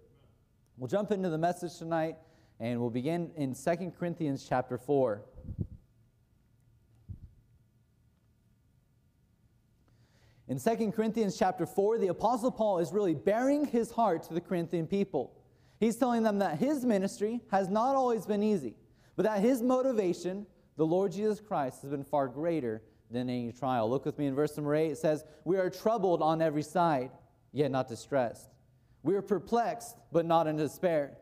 We'll 0.77 0.87
jump 0.87 1.11
into 1.11 1.29
the 1.29 1.37
message 1.37 1.77
tonight, 1.77 2.17
and 2.59 2.79
we'll 2.79 2.89
begin 2.89 3.31
in 3.35 3.55
2 3.55 3.93
Corinthians 3.97 4.45
chapter 4.47 4.77
4. 4.77 5.23
In 10.49 10.59
2 10.59 10.91
Corinthians 10.91 11.37
chapter 11.37 11.65
4, 11.65 11.97
the 11.97 12.07
Apostle 12.07 12.51
Paul 12.51 12.79
is 12.79 12.93
really 12.93 13.15
bearing 13.15 13.65
his 13.65 13.91
heart 13.91 14.23
to 14.23 14.33
the 14.33 14.39
Corinthian 14.39 14.87
people. 14.87 15.33
He's 15.79 15.97
telling 15.97 16.23
them 16.23 16.39
that 16.39 16.57
his 16.57 16.85
ministry 16.85 17.41
has 17.51 17.69
not 17.69 17.95
always 17.95 18.25
been 18.25 18.43
easy, 18.43 18.75
but 19.15 19.23
that 19.23 19.41
his 19.41 19.61
motivation, 19.61 20.45
the 20.77 20.85
Lord 20.85 21.11
Jesus 21.11 21.41
Christ, 21.41 21.81
has 21.81 21.91
been 21.91 22.03
far 22.03 22.27
greater 22.27 22.81
than 23.11 23.29
any 23.29 23.51
trial. 23.51 23.89
Look 23.89 24.05
with 24.05 24.17
me 24.17 24.27
in 24.27 24.35
verse 24.35 24.55
number 24.57 24.75
8. 24.75 24.91
It 24.91 24.97
says, 24.97 25.23
We 25.43 25.57
are 25.57 25.69
troubled 25.69 26.21
on 26.21 26.41
every 26.41 26.63
side, 26.63 27.11
yet 27.51 27.71
not 27.71 27.87
distressed. 27.87 28.49
We 29.03 29.15
are 29.15 29.21
perplexed, 29.21 29.95
but 30.11 30.25
not 30.25 30.47
in 30.47 30.57
despair. 30.57 31.13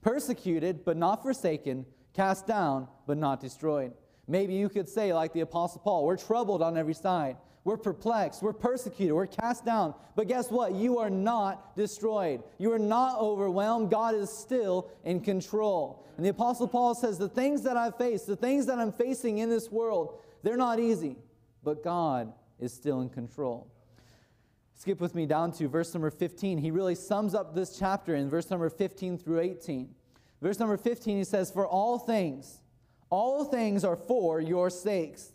Persecuted, 0.00 0.84
but 0.84 0.96
not 0.96 1.22
forsaken. 1.22 1.86
Cast 2.14 2.46
down, 2.46 2.88
but 3.06 3.16
not 3.16 3.40
destroyed. 3.40 3.92
Maybe 4.28 4.54
you 4.54 4.68
could 4.68 4.88
say, 4.88 5.12
like 5.12 5.32
the 5.32 5.40
Apostle 5.40 5.80
Paul, 5.80 6.04
we're 6.04 6.16
troubled 6.16 6.62
on 6.62 6.76
every 6.76 6.94
side. 6.94 7.36
We're 7.64 7.76
perplexed. 7.76 8.42
We're 8.42 8.52
persecuted. 8.52 9.14
We're 9.14 9.26
cast 9.26 9.64
down. 9.64 9.94
But 10.16 10.28
guess 10.28 10.50
what? 10.50 10.72
You 10.72 10.98
are 10.98 11.10
not 11.10 11.76
destroyed. 11.76 12.42
You 12.58 12.72
are 12.72 12.78
not 12.78 13.18
overwhelmed. 13.18 13.90
God 13.90 14.14
is 14.14 14.30
still 14.30 14.90
in 15.04 15.20
control. 15.20 16.04
And 16.16 16.26
the 16.26 16.30
Apostle 16.30 16.68
Paul 16.68 16.94
says, 16.94 17.18
The 17.18 17.28
things 17.28 17.62
that 17.62 17.76
I've 17.76 17.96
faced, 17.96 18.26
the 18.26 18.36
things 18.36 18.66
that 18.66 18.78
I'm 18.78 18.92
facing 18.92 19.38
in 19.38 19.48
this 19.48 19.70
world, 19.70 20.18
they're 20.42 20.56
not 20.56 20.80
easy 20.80 21.16
but 21.62 21.82
God 21.82 22.32
is 22.58 22.72
still 22.72 23.00
in 23.00 23.08
control. 23.08 23.68
Skip 24.74 25.00
with 25.00 25.14
me 25.14 25.26
down 25.26 25.52
to 25.52 25.68
verse 25.68 25.94
number 25.94 26.10
15. 26.10 26.58
He 26.58 26.70
really 26.70 26.94
sums 26.94 27.34
up 27.34 27.54
this 27.54 27.78
chapter 27.78 28.14
in 28.14 28.28
verse 28.28 28.50
number 28.50 28.68
15 28.68 29.18
through 29.18 29.40
18. 29.40 29.88
Verse 30.40 30.58
number 30.58 30.76
15, 30.76 31.18
he 31.18 31.24
says, 31.24 31.50
For 31.50 31.66
all 31.66 31.98
things, 31.98 32.62
all 33.08 33.44
things 33.44 33.84
are 33.84 33.94
for 33.94 34.40
your 34.40 34.70
sakes, 34.70 35.32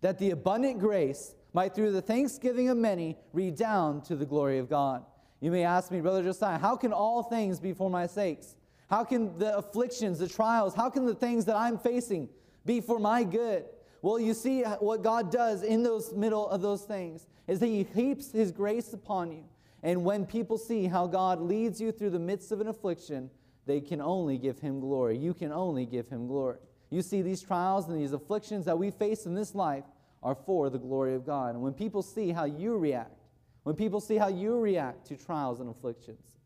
that 0.00 0.18
the 0.18 0.30
abundant 0.30 0.78
grace 0.78 1.34
might 1.52 1.74
through 1.74 1.92
the 1.92 2.00
thanksgiving 2.00 2.68
of 2.68 2.78
many 2.78 3.16
redound 3.32 4.04
to 4.04 4.16
the 4.16 4.24
glory 4.24 4.58
of 4.58 4.70
God. 4.70 5.04
You 5.40 5.50
may 5.50 5.64
ask 5.64 5.90
me, 5.90 6.00
Brother 6.00 6.22
Josiah, 6.22 6.58
how 6.58 6.76
can 6.76 6.92
all 6.92 7.22
things 7.22 7.60
be 7.60 7.74
for 7.74 7.90
my 7.90 8.06
sakes? 8.06 8.56
How 8.88 9.04
can 9.04 9.36
the 9.38 9.56
afflictions, 9.56 10.18
the 10.18 10.28
trials, 10.28 10.74
how 10.74 10.88
can 10.88 11.04
the 11.04 11.14
things 11.14 11.44
that 11.46 11.56
I'm 11.56 11.76
facing 11.76 12.28
be 12.64 12.80
for 12.80 12.98
my 12.98 13.24
good? 13.24 13.64
Well, 14.02 14.18
you 14.20 14.34
see 14.34 14.64
uh, 14.64 14.76
what 14.76 15.02
God 15.02 15.30
does 15.30 15.62
in 15.62 15.82
those 15.82 16.12
middle 16.12 16.48
of 16.48 16.62
those 16.62 16.82
things 16.82 17.26
is 17.46 17.60
that 17.60 17.66
He 17.66 17.86
heaps 17.94 18.32
His 18.32 18.52
grace 18.52 18.92
upon 18.92 19.32
you. 19.32 19.44
And 19.82 20.04
when 20.04 20.26
people 20.26 20.58
see 20.58 20.86
how 20.86 21.06
God 21.06 21.40
leads 21.40 21.80
you 21.80 21.92
through 21.92 22.10
the 22.10 22.18
midst 22.18 22.52
of 22.52 22.60
an 22.60 22.68
affliction, 22.68 23.30
they 23.66 23.80
can 23.80 24.00
only 24.00 24.38
give 24.38 24.58
Him 24.58 24.80
glory. 24.80 25.16
You 25.16 25.34
can 25.34 25.52
only 25.52 25.86
give 25.86 26.08
Him 26.08 26.26
glory. 26.26 26.58
You 26.90 27.02
see, 27.02 27.22
these 27.22 27.42
trials 27.42 27.88
and 27.88 28.00
these 28.00 28.12
afflictions 28.12 28.64
that 28.66 28.78
we 28.78 28.90
face 28.90 29.26
in 29.26 29.34
this 29.34 29.54
life 29.54 29.84
are 30.22 30.34
for 30.34 30.70
the 30.70 30.78
glory 30.78 31.14
of 31.14 31.26
God. 31.26 31.54
And 31.54 31.62
when 31.62 31.72
people 31.72 32.02
see 32.02 32.30
how 32.30 32.44
you 32.44 32.76
react, 32.78 33.22
when 33.64 33.74
people 33.74 34.00
see 34.00 34.16
how 34.16 34.28
you 34.28 34.58
react 34.58 35.06
to 35.08 35.16
trials 35.16 35.60
and 35.60 35.68
afflictions, 35.68 36.36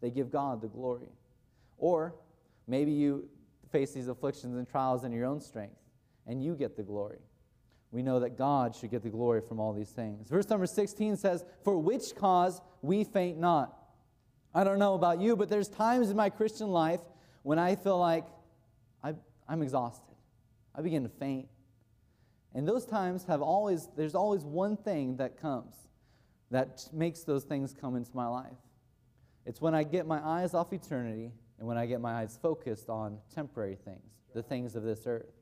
they 0.00 0.10
give 0.10 0.30
God 0.30 0.60
the 0.60 0.68
glory. 0.68 1.10
Or 1.78 2.14
maybe 2.66 2.92
you 2.92 3.28
face 3.70 3.92
these 3.92 4.08
afflictions 4.08 4.56
and 4.56 4.68
trials 4.68 5.04
in 5.04 5.12
your 5.12 5.26
own 5.26 5.40
strength 5.40 5.76
and 6.26 6.42
you 6.42 6.54
get 6.54 6.76
the 6.76 6.82
glory. 6.82 7.20
We 7.90 8.02
know 8.02 8.20
that 8.20 8.38
God 8.38 8.74
should 8.74 8.90
get 8.90 9.02
the 9.02 9.10
glory 9.10 9.42
from 9.42 9.60
all 9.60 9.72
these 9.72 9.90
things. 9.90 10.28
Verse 10.28 10.48
number 10.48 10.66
16 10.66 11.16
says, 11.16 11.44
For 11.62 11.78
which 11.78 12.14
cause 12.16 12.60
we 12.80 13.04
faint 13.04 13.38
not. 13.38 13.76
I 14.54 14.64
don't 14.64 14.78
know 14.78 14.94
about 14.94 15.20
you, 15.20 15.36
but 15.36 15.48
there's 15.48 15.68
times 15.68 16.10
in 16.10 16.16
my 16.16 16.30
Christian 16.30 16.68
life 16.68 17.00
when 17.42 17.58
I 17.58 17.74
feel 17.74 17.98
like 17.98 18.24
I, 19.04 19.14
I'm 19.48 19.62
exhausted. 19.62 20.14
I 20.74 20.80
begin 20.80 21.02
to 21.02 21.08
faint. 21.08 21.48
And 22.54 22.66
those 22.66 22.84
times 22.84 23.24
have 23.24 23.42
always, 23.42 23.88
there's 23.96 24.14
always 24.14 24.44
one 24.44 24.76
thing 24.76 25.16
that 25.16 25.40
comes 25.40 25.74
that 26.50 26.86
makes 26.92 27.24
those 27.24 27.44
things 27.44 27.74
come 27.78 27.96
into 27.96 28.10
my 28.14 28.26
life. 28.26 28.52
It's 29.46 29.60
when 29.60 29.74
I 29.74 29.82
get 29.82 30.06
my 30.06 30.24
eyes 30.24 30.54
off 30.54 30.72
eternity 30.72 31.32
and 31.58 31.66
when 31.66 31.76
I 31.76 31.86
get 31.86 32.00
my 32.00 32.20
eyes 32.20 32.38
focused 32.40 32.88
on 32.88 33.18
temporary 33.34 33.76
things, 33.76 34.12
the 34.34 34.42
things 34.42 34.76
of 34.76 34.82
this 34.82 35.06
earth. 35.06 35.32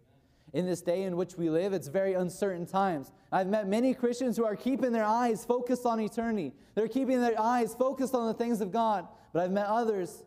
In 0.52 0.66
this 0.66 0.82
day 0.82 1.04
in 1.04 1.16
which 1.16 1.36
we 1.36 1.48
live, 1.48 1.72
it's 1.72 1.88
very 1.88 2.14
uncertain 2.14 2.66
times. 2.66 3.12
I've 3.30 3.46
met 3.46 3.68
many 3.68 3.94
Christians 3.94 4.36
who 4.36 4.44
are 4.44 4.56
keeping 4.56 4.90
their 4.90 5.04
eyes 5.04 5.44
focused 5.44 5.86
on 5.86 6.00
eternity. 6.00 6.52
They're 6.74 6.88
keeping 6.88 7.20
their 7.20 7.40
eyes 7.40 7.74
focused 7.74 8.14
on 8.14 8.26
the 8.26 8.34
things 8.34 8.60
of 8.60 8.72
God. 8.72 9.06
But 9.32 9.44
I've 9.44 9.52
met 9.52 9.66
others 9.66 10.24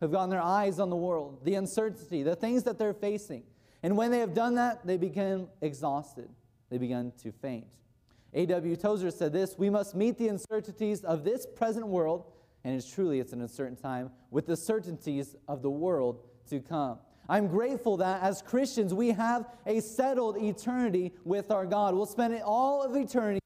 who 0.00 0.06
have 0.06 0.12
gotten 0.12 0.30
their 0.30 0.42
eyes 0.42 0.80
on 0.80 0.90
the 0.90 0.96
world, 0.96 1.44
the 1.44 1.54
uncertainty, 1.54 2.22
the 2.24 2.34
things 2.34 2.64
that 2.64 2.78
they're 2.78 2.94
facing. 2.94 3.44
And 3.82 3.96
when 3.96 4.10
they 4.10 4.18
have 4.18 4.34
done 4.34 4.56
that, 4.56 4.84
they 4.84 4.96
become 4.96 5.48
exhausted. 5.60 6.28
They 6.68 6.78
begin 6.78 7.12
to 7.22 7.30
faint. 7.30 7.68
A.W. 8.32 8.76
Tozer 8.76 9.10
said 9.10 9.32
this 9.32 9.56
We 9.56 9.70
must 9.70 9.94
meet 9.94 10.18
the 10.18 10.28
uncertainties 10.28 11.04
of 11.04 11.24
this 11.24 11.46
present 11.46 11.86
world, 11.86 12.24
and 12.64 12.74
it's 12.74 12.90
truly 12.90 13.20
it's 13.20 13.32
an 13.32 13.40
uncertain 13.40 13.76
time, 13.76 14.10
with 14.30 14.46
the 14.46 14.56
certainties 14.56 15.36
of 15.48 15.62
the 15.62 15.70
world 15.70 16.22
to 16.48 16.60
come. 16.60 16.98
I'm 17.30 17.46
grateful 17.46 17.96
that 17.98 18.22
as 18.24 18.42
Christians 18.42 18.92
we 18.92 19.12
have 19.12 19.46
a 19.64 19.78
settled 19.80 20.36
eternity 20.36 21.12
with 21.24 21.52
our 21.52 21.64
God. 21.64 21.94
We'll 21.94 22.04
spend 22.06 22.34
all 22.42 22.82
of 22.82 22.96
eternity 22.96 23.38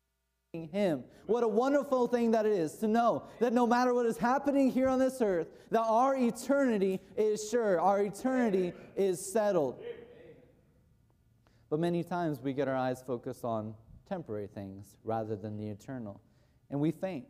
with 0.54 0.72
him. 0.72 1.04
What 1.26 1.44
a 1.44 1.48
wonderful 1.48 2.06
thing 2.06 2.30
that 2.30 2.46
it 2.46 2.52
is 2.52 2.72
to 2.76 2.88
know 2.88 3.24
that 3.40 3.52
no 3.52 3.66
matter 3.66 3.92
what 3.92 4.06
is 4.06 4.16
happening 4.16 4.70
here 4.70 4.88
on 4.88 4.98
this 4.98 5.20
earth, 5.20 5.48
that 5.70 5.82
our 5.82 6.16
eternity 6.16 6.98
is 7.14 7.46
sure, 7.50 7.78
our 7.78 8.00
eternity 8.00 8.72
is 8.96 9.20
settled. 9.20 9.84
But 11.68 11.78
many 11.78 12.02
times 12.02 12.40
we 12.40 12.54
get 12.54 12.68
our 12.68 12.76
eyes 12.76 13.02
focused 13.06 13.44
on 13.44 13.74
temporary 14.08 14.46
things 14.46 14.96
rather 15.04 15.36
than 15.36 15.58
the 15.58 15.68
eternal, 15.68 16.22
and 16.70 16.80
we 16.80 16.90
faint. 16.90 17.26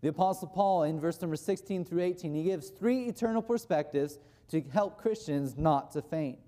The 0.00 0.08
Apostle 0.08 0.48
Paul, 0.48 0.84
in 0.84 1.00
verse 1.00 1.20
number 1.20 1.36
16 1.36 1.84
through 1.84 2.00
18, 2.00 2.32
he 2.32 2.44
gives 2.44 2.70
three 2.70 3.08
eternal 3.08 3.42
perspectives 3.42 4.18
to 4.48 4.62
help 4.72 4.98
Christians 4.98 5.56
not 5.56 5.92
to 5.92 6.02
faint. 6.02 6.38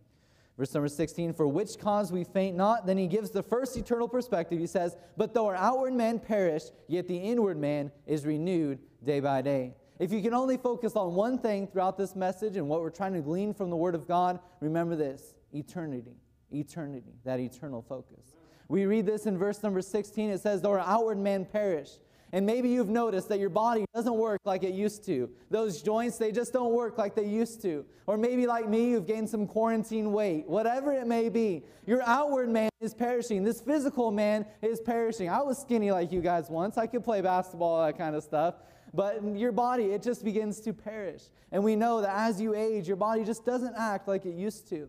Verse 0.59 0.75
number 0.75 0.89
16, 0.89 1.33
for 1.33 1.49
which 1.49 1.79
cause 1.79 2.13
we 2.13 2.23
faint 2.23 2.55
not. 2.55 2.87
Then 2.87 2.99
he 2.99 3.07
gives 3.07 3.31
the 3.31 3.43
first 3.43 3.77
eternal 3.79 4.07
perspective. 4.07 4.59
He 4.59 4.67
says, 4.67 4.95
But 5.17 5.33
though 5.33 5.47
our 5.47 5.57
outward 5.57 5.95
man 5.95 6.19
perish, 6.19 6.65
yet 6.87 7.09
the 7.09 7.17
inward 7.17 7.57
man 7.57 7.91
is 8.07 8.27
renewed 8.27 8.79
day 9.03 9.21
by 9.21 9.41
day. 9.41 9.75
If 9.99 10.13
you 10.13 10.21
can 10.23 10.35
only 10.35 10.59
focus 10.59 10.97
on 10.97 11.15
one 11.15 11.39
thing 11.39 11.67
throughout 11.67 11.97
this 11.97 12.15
message 12.15 12.57
and 12.57 12.69
what 12.69 12.81
we're 12.81 12.91
trying 12.91 13.15
to 13.15 13.21
glean 13.21 13.55
from 13.55 13.71
the 13.71 13.77
Word 13.77 13.95
of 13.95 14.07
God, 14.07 14.39
remember 14.61 14.97
this 14.97 15.35
eternity. 15.53 16.17
Eternity, 16.53 17.15
that 17.25 17.41
eternal 17.41 17.81
focus. 17.81 18.35
We 18.69 18.85
read 18.85 19.07
this 19.07 19.27
in 19.27 19.39
verse 19.39 19.63
number 19.63 19.81
16. 19.81 20.31
It 20.31 20.41
says, 20.41 20.63
Though 20.63 20.73
our 20.73 20.81
outward 20.81 21.19
man 21.19 21.45
perish, 21.45 21.93
and 22.33 22.47
maybe 22.47 22.69
you've 22.69 22.89
noticed 22.89 23.29
that 23.29 23.41
your 23.41 23.49
body 23.51 23.85
doesn't 23.95 24.15
work 24.15 24.41
like 24.45 24.63
it 24.63 24.73
used 24.73 25.05
to. 25.07 25.31
Those 25.51 25.83
joints, 25.83 26.17
they 26.17 26.33
just 26.33 26.53
don't 26.53 26.73
work 26.73 26.97
like 26.97 27.15
they 27.15 27.27
used 27.27 27.61
to. 27.63 27.85
Or 28.07 28.17
maybe, 28.17 28.47
like 28.47 28.69
me, 28.69 28.91
you've 28.91 29.07
gained 29.07 29.29
some 29.29 29.47
quarantine 29.47 30.13
weight. 30.13 30.49
Whatever 30.49 30.93
it 30.93 31.07
may 31.07 31.29
be, 31.29 31.65
your 31.87 32.03
outward 32.03 32.49
man 32.49 32.71
is 32.81 32.95
perishing. 32.95 33.43
This 33.43 33.61
physical 33.61 34.11
man 34.11 34.47
is 34.63 34.81
perishing. 34.81 35.29
I 35.29 35.43
was 35.43 35.59
skinny 35.59 35.91
like 35.91 36.13
you 36.13 36.21
guys 36.21 36.49
once. 36.49 36.79
I 36.79 36.87
could 36.87 37.05
play 37.05 37.21
basketball, 37.21 37.85
that 37.85 37.99
kind 37.99 38.15
of 38.15 38.23
stuff. 38.23 38.55
But 38.93 39.23
your 39.37 39.53
body, 39.53 39.87
it 39.87 40.03
just 40.03 40.25
begins 40.25 40.61
to 40.63 40.73
perish. 40.73 41.23
And 41.53 41.63
we 41.63 41.77
know 41.77 42.01
that 42.01 42.17
as 42.17 42.41
you 42.41 42.55
age, 42.55 42.89
your 42.89 42.97
body 42.97 43.25
just 43.25 43.45
doesn't 43.45 43.75
act 43.77 44.09
like 44.09 44.25
it 44.27 44.35
used 44.35 44.69
to. 44.71 44.89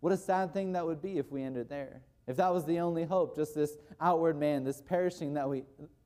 What 0.00 0.12
a 0.12 0.16
sad 0.16 0.52
thing 0.52 0.72
that 0.72 0.84
would 0.84 1.00
be 1.00 1.18
if 1.18 1.30
we 1.32 1.42
ended 1.42 1.68
there. 1.68 2.02
If 2.26 2.36
that 2.36 2.52
was 2.52 2.64
the 2.64 2.80
only 2.80 3.04
hope, 3.04 3.36
just 3.36 3.54
this 3.54 3.76
outward 4.00 4.38
man, 4.38 4.64
this 4.64 4.80
perishing 4.80 5.34
that 5.34 5.48
we, 5.48 5.64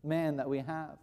man 0.09 0.37
that 0.39 0.49
we 0.49 0.59
have. 0.59 0.99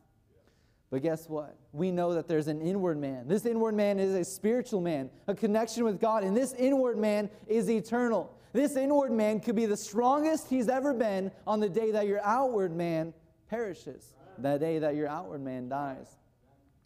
But 0.90 1.02
guess 1.02 1.28
what? 1.30 1.58
We 1.72 1.92
know 1.92 2.14
that 2.14 2.28
there's 2.28 2.48
an 2.48 2.62
inward 2.62 2.98
man. 2.98 3.28
This 3.28 3.46
inward 3.46 3.76
man 3.76 4.00
is 4.00 4.14
a 4.14 4.24
spiritual 4.24 4.82
man, 4.82 5.10
a 5.28 5.36
connection 5.36 5.84
with 5.84 6.00
God, 6.00 6.24
and 6.24 6.36
this 6.36 6.54
inward 6.54 6.98
man 6.98 7.30
is 7.48 7.70
eternal. 7.70 8.36
This 8.54 8.76
inward 8.78 9.12
man 9.12 9.40
could 9.40 9.56
be 9.56 9.66
the 9.66 9.78
strongest 9.78 10.50
he's 10.50 10.70
ever 10.70 10.94
been 10.94 11.32
on 11.46 11.60
the 11.60 11.70
day 11.70 11.92
that 11.92 12.08
your 12.08 12.22
outward 12.24 12.76
man 12.76 13.14
perishes, 13.50 14.14
that 14.38 14.60
day 14.60 14.80
that 14.80 14.96
your 14.96 15.08
outward 15.08 15.42
man 15.42 15.68
dies. 15.68 16.18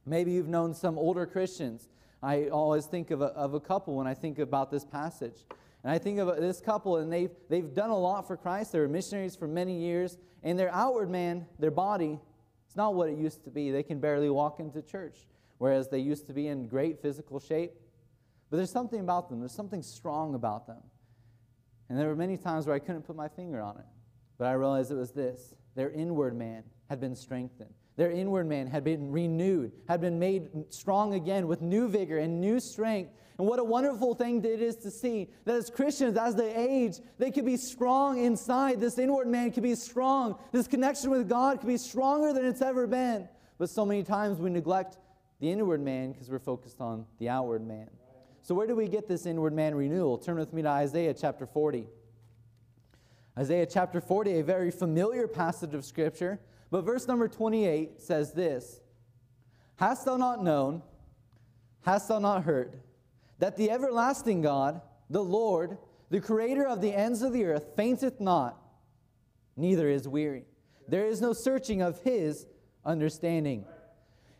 Maybe 0.05 0.31
you've 0.31 0.47
known 0.47 0.73
some 0.73 0.97
older 0.97 1.25
Christians. 1.25 1.87
I 2.23 2.45
always 2.47 2.85
think 2.85 3.11
of 3.11 3.21
a, 3.21 3.25
of 3.25 3.53
a 3.53 3.59
couple 3.59 3.95
when 3.95 4.07
I 4.07 4.13
think 4.13 4.39
about 4.39 4.71
this 4.71 4.83
passage. 4.83 5.45
And 5.83 5.91
I 5.91 5.97
think 5.97 6.19
of 6.19 6.35
this 6.37 6.59
couple, 6.59 6.97
and 6.97 7.11
they've, 7.11 7.31
they've 7.49 7.73
done 7.73 7.89
a 7.89 7.97
lot 7.97 8.27
for 8.27 8.35
Christ. 8.35 8.73
They 8.73 8.79
were 8.79 8.87
missionaries 8.87 9.35
for 9.35 9.47
many 9.47 9.79
years, 9.79 10.17
and 10.43 10.59
their 10.59 10.73
outward 10.73 11.09
man, 11.09 11.45
their 11.57 11.71
body, 11.71 12.19
it's 12.65 12.75
not 12.75 12.93
what 12.93 13.09
it 13.09 13.17
used 13.17 13.43
to 13.45 13.49
be. 13.49 13.71
They 13.71 13.83
can 13.83 13.99
barely 13.99 14.29
walk 14.29 14.59
into 14.59 14.81
church, 14.81 15.27
whereas 15.57 15.87
they 15.87 15.99
used 15.99 16.27
to 16.27 16.33
be 16.33 16.47
in 16.47 16.67
great 16.67 17.01
physical 17.01 17.39
shape. 17.39 17.71
But 18.49 18.57
there's 18.57 18.71
something 18.71 18.99
about 18.99 19.29
them, 19.29 19.39
there's 19.39 19.55
something 19.55 19.81
strong 19.81 20.35
about 20.35 20.67
them. 20.67 20.81
And 21.87 21.97
there 21.97 22.07
were 22.07 22.15
many 22.15 22.37
times 22.37 22.67
where 22.67 22.75
I 22.75 22.79
couldn't 22.79 23.03
put 23.03 23.15
my 23.15 23.27
finger 23.27 23.61
on 23.61 23.77
it. 23.77 23.85
But 24.37 24.47
I 24.47 24.53
realized 24.53 24.91
it 24.91 24.95
was 24.95 25.11
this 25.11 25.55
their 25.75 25.91
inward 25.91 26.35
man 26.35 26.63
had 26.89 26.99
been 26.99 27.15
strengthened. 27.15 27.73
Their 27.95 28.11
inward 28.11 28.47
man 28.47 28.67
had 28.67 28.83
been 28.83 29.11
renewed, 29.11 29.71
had 29.87 29.99
been 29.99 30.19
made 30.19 30.49
strong 30.69 31.13
again 31.13 31.47
with 31.47 31.61
new 31.61 31.87
vigor 31.89 32.19
and 32.19 32.39
new 32.39 32.59
strength 32.59 33.11
and 33.39 33.47
what 33.47 33.57
a 33.57 33.63
wonderful 33.63 34.15
thing 34.15 34.43
it 34.43 34.61
is 34.61 34.75
to 34.75 34.91
see 34.91 35.29
that 35.45 35.55
as 35.55 35.69
Christians, 35.69 36.17
as 36.17 36.35
they 36.35 36.53
age, 36.53 36.97
they 37.17 37.31
could 37.31 37.45
be 37.45 37.55
strong 37.55 38.21
inside. 38.21 38.81
This 38.81 38.97
inward 38.97 39.29
man 39.29 39.53
could 39.53 39.63
be 39.63 39.75
strong. 39.75 40.37
This 40.51 40.67
connection 40.67 41.09
with 41.09 41.29
God 41.29 41.61
could 41.61 41.67
be 41.67 41.77
stronger 41.77 42.33
than 42.33 42.45
it's 42.45 42.61
ever 42.61 42.85
been. 42.85 43.29
But 43.57 43.69
so 43.69 43.85
many 43.85 44.03
times 44.03 44.39
we 44.39 44.49
neglect 44.49 44.97
the 45.39 45.49
inward 45.49 45.79
man 45.79 46.11
because 46.11 46.29
we're 46.29 46.39
focused 46.39 46.81
on 46.81 47.05
the 47.17 47.29
outward 47.29 47.65
man. 47.65 47.89
So, 48.41 48.53
where 48.53 48.67
do 48.67 48.75
we 48.75 48.89
get 48.89 49.07
this 49.07 49.25
inward 49.25 49.53
man 49.53 49.73
renewal? 49.73 50.17
Turn 50.17 50.35
with 50.35 50.51
me 50.51 50.61
to 50.61 50.67
Isaiah 50.67 51.13
chapter 51.13 51.45
40. 51.45 51.87
Isaiah 53.37 53.65
chapter 53.65 54.01
40, 54.01 54.39
a 54.39 54.43
very 54.43 54.69
familiar 54.69 55.29
passage 55.29 55.73
of 55.73 55.85
Scripture. 55.85 56.41
But 56.71 56.81
verse 56.81 57.07
number 57.07 57.29
28 57.29 58.01
says 58.01 58.33
this 58.33 58.81
Hast 59.77 60.03
thou 60.03 60.17
not 60.17 60.43
known? 60.43 60.81
Hast 61.85 62.09
thou 62.09 62.19
not 62.19 62.43
heard? 62.43 62.81
That 63.39 63.55
the 63.55 63.71
everlasting 63.71 64.41
God, 64.41 64.81
the 65.09 65.23
Lord, 65.23 65.77
the 66.09 66.21
creator 66.21 66.67
of 66.67 66.81
the 66.81 66.93
ends 66.93 67.21
of 67.21 67.33
the 67.33 67.45
earth, 67.45 67.71
fainteth 67.75 68.19
not, 68.19 68.57
neither 69.55 69.89
is 69.89 70.07
weary. 70.07 70.45
There 70.87 71.05
is 71.05 71.21
no 71.21 71.33
searching 71.33 71.81
of 71.81 72.01
his 72.01 72.45
understanding. 72.85 73.65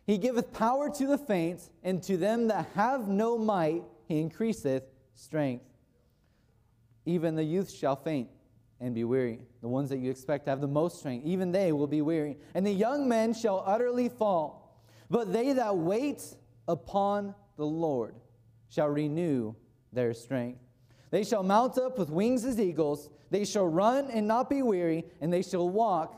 He 0.06 0.18
giveth 0.18 0.52
power 0.54 0.90
to 0.90 1.08
the 1.08 1.18
faint, 1.18 1.70
and 1.84 2.02
to 2.04 2.18
them 2.18 2.48
that 2.48 2.68
have 2.76 3.08
no 3.08 3.38
might, 3.38 3.84
he 4.08 4.20
increaseth 4.20 4.84
strength. 5.14 5.66
Even 7.06 7.36
the 7.36 7.44
youth 7.44 7.72
shall 7.72 7.96
faint 7.96 8.30
and 8.80 8.96
be 8.96 9.04
weary. 9.04 9.40
The 9.62 9.68
ones 9.68 9.90
that 9.90 10.00
you 10.00 10.10
expect 10.10 10.46
to 10.46 10.52
have 10.52 10.62
the 10.62 10.68
most 10.68 11.00
strength, 11.00 11.26
even 11.26 11.52
they 11.52 11.72
will 11.72 11.88
be 11.88 12.02
weary. 12.02 12.38
And 12.54 12.66
the 12.66 12.72
young 12.72 13.08
men 13.08 13.34
shall 13.34 13.64
utterly 13.66 14.10
fall. 14.10 14.84
But 15.10 15.32
they 15.32 15.54
that 15.54 15.78
wait 15.78 16.24
upon 16.68 17.36
the 17.58 17.66
Lord 17.66 18.16
shall 18.70 18.88
renew 18.88 19.56
their 19.92 20.14
strength. 20.14 20.60
They 21.12 21.24
shall 21.24 21.44
mount 21.44 21.78
up 21.78 21.98
with 21.98 22.10
wings 22.10 22.46
as 22.46 22.60
eagles. 22.60 23.10
They 23.32 23.46
shall 23.46 23.68
run 23.68 24.10
and 24.12 24.28
not 24.28 24.50
be 24.50 24.62
weary, 24.62 25.06
and 25.22 25.34
they 25.34 25.42
shall 25.42 25.68
walk 25.70 26.16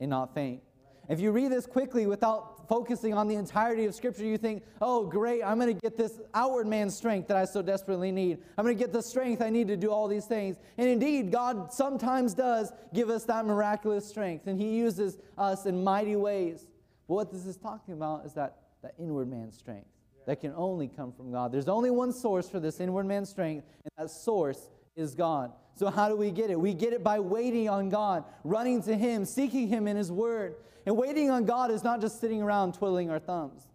and 0.00 0.10
not 0.10 0.34
faint. 0.34 0.62
If 1.08 1.20
you 1.20 1.30
read 1.30 1.52
this 1.52 1.66
quickly 1.66 2.06
without 2.06 2.68
focusing 2.68 3.14
on 3.14 3.28
the 3.28 3.36
entirety 3.36 3.84
of 3.84 3.94
Scripture, 3.94 4.24
you 4.24 4.36
think, 4.38 4.64
oh, 4.80 5.06
great, 5.06 5.42
I'm 5.42 5.58
going 5.58 5.72
to 5.72 5.80
get 5.80 5.96
this 5.96 6.20
outward 6.34 6.66
man 6.66 6.90
strength 6.90 7.28
that 7.28 7.36
I 7.36 7.44
so 7.44 7.62
desperately 7.62 8.10
need. 8.10 8.38
I'm 8.58 8.64
going 8.64 8.76
to 8.76 8.82
get 8.82 8.92
the 8.92 9.02
strength 9.02 9.40
I 9.40 9.50
need 9.50 9.68
to 9.68 9.76
do 9.76 9.92
all 9.92 10.08
these 10.08 10.24
things. 10.24 10.56
And 10.78 10.88
indeed, 10.88 11.30
God 11.30 11.72
sometimes 11.72 12.34
does 12.34 12.72
give 12.92 13.08
us 13.08 13.24
that 13.24 13.46
miraculous 13.46 14.06
strength, 14.06 14.48
and 14.48 14.60
He 14.60 14.76
uses 14.76 15.18
us 15.38 15.66
in 15.66 15.84
mighty 15.84 16.16
ways. 16.16 16.66
But 17.06 17.14
what 17.14 17.32
this 17.32 17.46
is 17.46 17.56
talking 17.56 17.94
about 17.94 18.26
is 18.26 18.32
that, 18.34 18.62
that 18.82 18.94
inward 18.98 19.28
man 19.28 19.52
strength 19.52 19.86
that 20.26 20.40
can 20.40 20.52
only 20.56 20.88
come 20.88 21.12
from 21.12 21.32
God. 21.32 21.52
There's 21.52 21.68
only 21.68 21.90
one 21.90 22.12
source 22.12 22.48
for 22.48 22.60
this 22.60 22.80
inward 22.80 23.06
man 23.06 23.24
strength, 23.24 23.66
and 23.84 23.92
that 23.96 24.10
source 24.10 24.70
is 24.96 25.14
God. 25.14 25.52
So, 25.74 25.90
how 25.90 26.08
do 26.08 26.16
we 26.16 26.30
get 26.30 26.50
it? 26.50 26.58
We 26.58 26.74
get 26.74 26.92
it 26.92 27.02
by 27.02 27.20
waiting 27.20 27.68
on 27.68 27.88
God, 27.88 28.24
running 28.44 28.82
to 28.84 28.96
Him, 28.96 29.24
seeking 29.24 29.68
Him 29.68 29.86
in 29.86 29.96
His 29.96 30.10
Word. 30.10 30.56
And 30.84 30.96
waiting 30.96 31.30
on 31.30 31.44
God 31.44 31.70
is 31.70 31.82
not 31.82 32.00
just 32.00 32.20
sitting 32.20 32.42
around 32.42 32.74
twiddling 32.74 33.10
our 33.10 33.18
thumbs, 33.18 33.66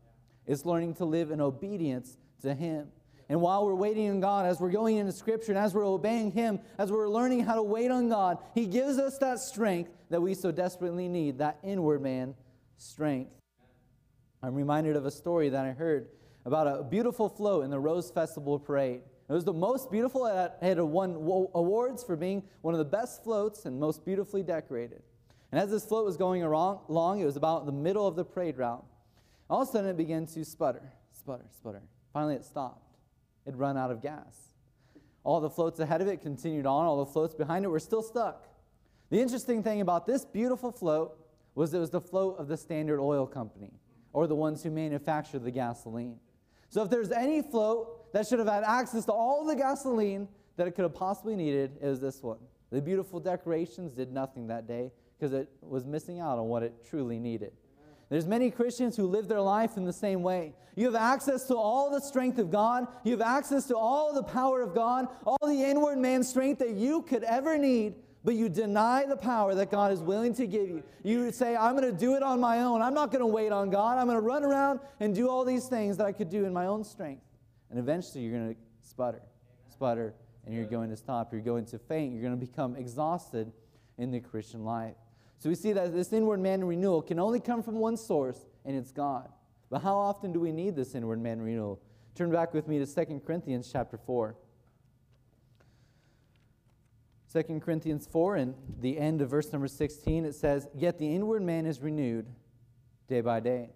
it's 0.45 0.65
learning 0.65 0.95
to 0.95 1.05
live 1.05 1.31
in 1.31 1.41
obedience 1.41 2.17
to 2.41 2.53
Him. 2.53 2.87
And 3.29 3.39
while 3.39 3.65
we're 3.65 3.75
waiting 3.75 4.09
on 4.09 4.19
God, 4.19 4.45
as 4.45 4.59
we're 4.59 4.71
going 4.71 4.97
into 4.97 5.13
Scripture 5.13 5.53
and 5.53 5.59
as 5.59 5.73
we're 5.73 5.87
obeying 5.87 6.31
Him, 6.31 6.59
as 6.77 6.91
we're 6.91 7.07
learning 7.07 7.45
how 7.45 7.55
to 7.55 7.63
wait 7.63 7.89
on 7.89 8.09
God, 8.09 8.39
He 8.53 8.65
gives 8.65 8.97
us 8.97 9.17
that 9.19 9.39
strength 9.39 9.89
that 10.09 10.21
we 10.21 10.33
so 10.33 10.51
desperately 10.51 11.07
need, 11.07 11.37
that 11.37 11.57
inward 11.63 12.01
man 12.01 12.35
strength. 12.77 13.33
I'm 14.43 14.55
reminded 14.55 14.95
of 14.95 15.05
a 15.05 15.11
story 15.11 15.49
that 15.49 15.65
I 15.65 15.71
heard 15.71 16.07
about 16.45 16.67
a 16.67 16.83
beautiful 16.83 17.29
float 17.29 17.63
in 17.63 17.71
the 17.71 17.79
Rose 17.79 18.11
Festival 18.11 18.59
Parade. 18.59 19.01
It 19.29 19.33
was 19.33 19.45
the 19.45 19.53
most 19.53 19.91
beautiful, 19.91 20.25
it 20.25 20.53
had 20.61 20.79
won 20.79 21.15
awards 21.53 22.03
for 22.03 22.15
being 22.15 22.43
one 22.61 22.73
of 22.73 22.79
the 22.79 22.85
best 22.85 23.23
floats 23.23 23.65
and 23.65 23.79
most 23.79 24.03
beautifully 24.03 24.43
decorated. 24.43 25.03
And 25.51 25.59
as 25.59 25.69
this 25.69 25.85
float 25.85 26.05
was 26.05 26.17
going 26.17 26.43
along, 26.43 27.19
it 27.19 27.25
was 27.25 27.35
about 27.35 27.65
the 27.65 27.71
middle 27.71 28.07
of 28.07 28.15
the 28.15 28.25
parade 28.25 28.57
route. 28.57 28.85
All 29.49 29.61
of 29.61 29.69
a 29.69 29.71
sudden, 29.71 29.89
it 29.89 29.97
began 29.97 30.25
to 30.27 30.45
sputter, 30.45 30.93
sputter, 31.11 31.45
sputter. 31.55 31.81
Finally, 32.13 32.35
it 32.35 32.45
stopped. 32.45 32.95
It 33.45 33.55
run 33.55 33.77
out 33.77 33.91
of 33.91 34.01
gas. 34.01 34.51
All 35.23 35.39
the 35.39 35.49
floats 35.49 35.79
ahead 35.79 36.01
of 36.01 36.07
it 36.07 36.21
continued 36.21 36.65
on. 36.65 36.85
All 36.85 37.03
the 37.03 37.11
floats 37.11 37.35
behind 37.35 37.65
it 37.65 37.67
were 37.67 37.79
still 37.79 38.01
stuck. 38.01 38.47
The 39.09 39.21
interesting 39.21 39.61
thing 39.61 39.81
about 39.81 40.05
this 40.05 40.25
beautiful 40.25 40.71
float 40.71 41.17
was 41.53 41.73
it 41.73 41.79
was 41.79 41.89
the 41.89 42.01
float 42.01 42.37
of 42.37 42.47
the 42.47 42.55
Standard 42.55 42.99
Oil 42.99 43.27
Company, 43.27 43.73
or 44.13 44.25
the 44.25 44.35
ones 44.35 44.63
who 44.63 44.71
manufacture 44.71 45.37
the 45.37 45.51
gasoline. 45.51 46.17
So 46.71 46.81
if 46.83 46.89
there's 46.89 47.11
any 47.11 47.41
float 47.41 48.13
that 48.13 48.25
should 48.25 48.39
have 48.39 48.47
had 48.47 48.63
access 48.63 49.03
to 49.05 49.11
all 49.11 49.45
the 49.45 49.55
gasoline 49.55 50.29
that 50.55 50.67
it 50.67 50.71
could 50.71 50.83
have 50.83 50.95
possibly 50.95 51.35
needed, 51.35 51.77
it 51.81 51.85
was 51.85 51.99
this 51.99 52.23
one. 52.23 52.37
The 52.71 52.81
beautiful 52.81 53.19
decorations 53.19 53.91
did 53.91 54.11
nothing 54.13 54.47
that 54.47 54.67
day 54.67 54.91
because 55.19 55.33
it 55.33 55.49
was 55.61 55.85
missing 55.85 56.21
out 56.21 56.39
on 56.39 56.45
what 56.45 56.63
it 56.63 56.73
truly 56.89 57.19
needed. 57.19 57.51
There's 58.09 58.25
many 58.25 58.49
Christians 58.49 58.95
who 58.95 59.05
live 59.05 59.27
their 59.27 59.41
life 59.41 59.75
in 59.75 59.83
the 59.83 59.93
same 59.93 60.23
way. 60.23 60.53
You 60.75 60.85
have 60.85 60.95
access 60.95 61.43
to 61.47 61.55
all 61.55 61.91
the 61.91 61.99
strength 61.99 62.39
of 62.39 62.49
God. 62.49 62.87
You 63.03 63.11
have 63.11 63.21
access 63.21 63.67
to 63.67 63.75
all 63.75 64.13
the 64.13 64.23
power 64.23 64.61
of 64.61 64.73
God, 64.73 65.07
all 65.25 65.45
the 65.45 65.63
inward 65.63 65.97
man 65.97 66.23
strength 66.23 66.59
that 66.59 66.71
you 66.71 67.01
could 67.01 67.25
ever 67.25 67.57
need, 67.57 67.95
but 68.23 68.35
you 68.35 68.49
deny 68.49 69.05
the 69.05 69.15
power 69.15 69.55
that 69.55 69.71
God 69.71 69.91
is 69.91 69.99
willing 69.99 70.33
to 70.35 70.45
give 70.45 70.67
you. 70.67 70.83
You 71.03 71.31
say, 71.31 71.55
I'm 71.55 71.75
going 71.75 71.91
to 71.91 71.97
do 71.97 72.15
it 72.15 72.23
on 72.23 72.39
my 72.39 72.59
own. 72.59 72.81
I'm 72.81 72.93
not 72.93 73.11
going 73.11 73.21
to 73.21 73.27
wait 73.27 73.51
on 73.51 73.69
God. 73.69 73.97
I'm 73.97 74.05
going 74.05 74.17
to 74.17 74.25
run 74.25 74.43
around 74.43 74.79
and 74.99 75.15
do 75.15 75.29
all 75.29 75.43
these 75.43 75.67
things 75.67 75.97
that 75.97 76.05
I 76.05 76.11
could 76.11 76.29
do 76.29 76.45
in 76.45 76.53
my 76.53 76.67
own 76.67 76.83
strength. 76.83 77.23
And 77.69 77.79
eventually 77.79 78.23
you're 78.23 78.37
going 78.37 78.53
to 78.53 78.59
sputter, 78.81 79.21
sputter, 79.69 80.13
and 80.45 80.53
you're 80.53 80.65
going 80.65 80.89
to 80.89 80.97
stop. 80.97 81.31
You're 81.31 81.41
going 81.41 81.65
to 81.65 81.79
faint. 81.79 82.13
You're 82.13 82.21
going 82.21 82.39
to 82.39 82.45
become 82.45 82.75
exhausted 82.75 83.51
in 83.97 84.11
the 84.11 84.19
Christian 84.19 84.65
life. 84.65 84.95
So 85.37 85.49
we 85.49 85.55
see 85.55 85.73
that 85.73 85.93
this 85.93 86.13
inward 86.13 86.39
man 86.39 86.63
renewal 86.63 87.01
can 87.01 87.19
only 87.19 87.39
come 87.39 87.63
from 87.63 87.75
one 87.75 87.97
source, 87.97 88.45
and 88.65 88.75
it's 88.75 88.91
God. 88.91 89.29
But 89.71 89.81
how 89.81 89.97
often 89.97 90.31
do 90.31 90.39
we 90.39 90.51
need 90.51 90.75
this 90.75 90.93
inward 90.93 91.19
man 91.19 91.41
renewal? 91.41 91.81
Turn 92.13 92.29
back 92.29 92.53
with 92.53 92.67
me 92.67 92.77
to 92.83 92.85
2 92.85 93.21
Corinthians 93.25 93.69
chapter 93.71 93.97
4. 93.97 94.35
2 97.31 97.61
Corinthians 97.61 98.07
4, 98.07 98.35
and 98.35 98.55
the 98.79 98.97
end 98.97 99.21
of 99.21 99.29
verse 99.29 99.51
number 99.53 99.67
16, 99.67 100.25
it 100.25 100.35
says, 100.35 100.67
Yet 100.75 100.97
the 100.97 101.15
inward 101.15 101.41
man 101.41 101.65
is 101.65 101.79
renewed 101.79 102.25
day 103.07 103.21
by 103.21 103.39
day. 103.39 103.69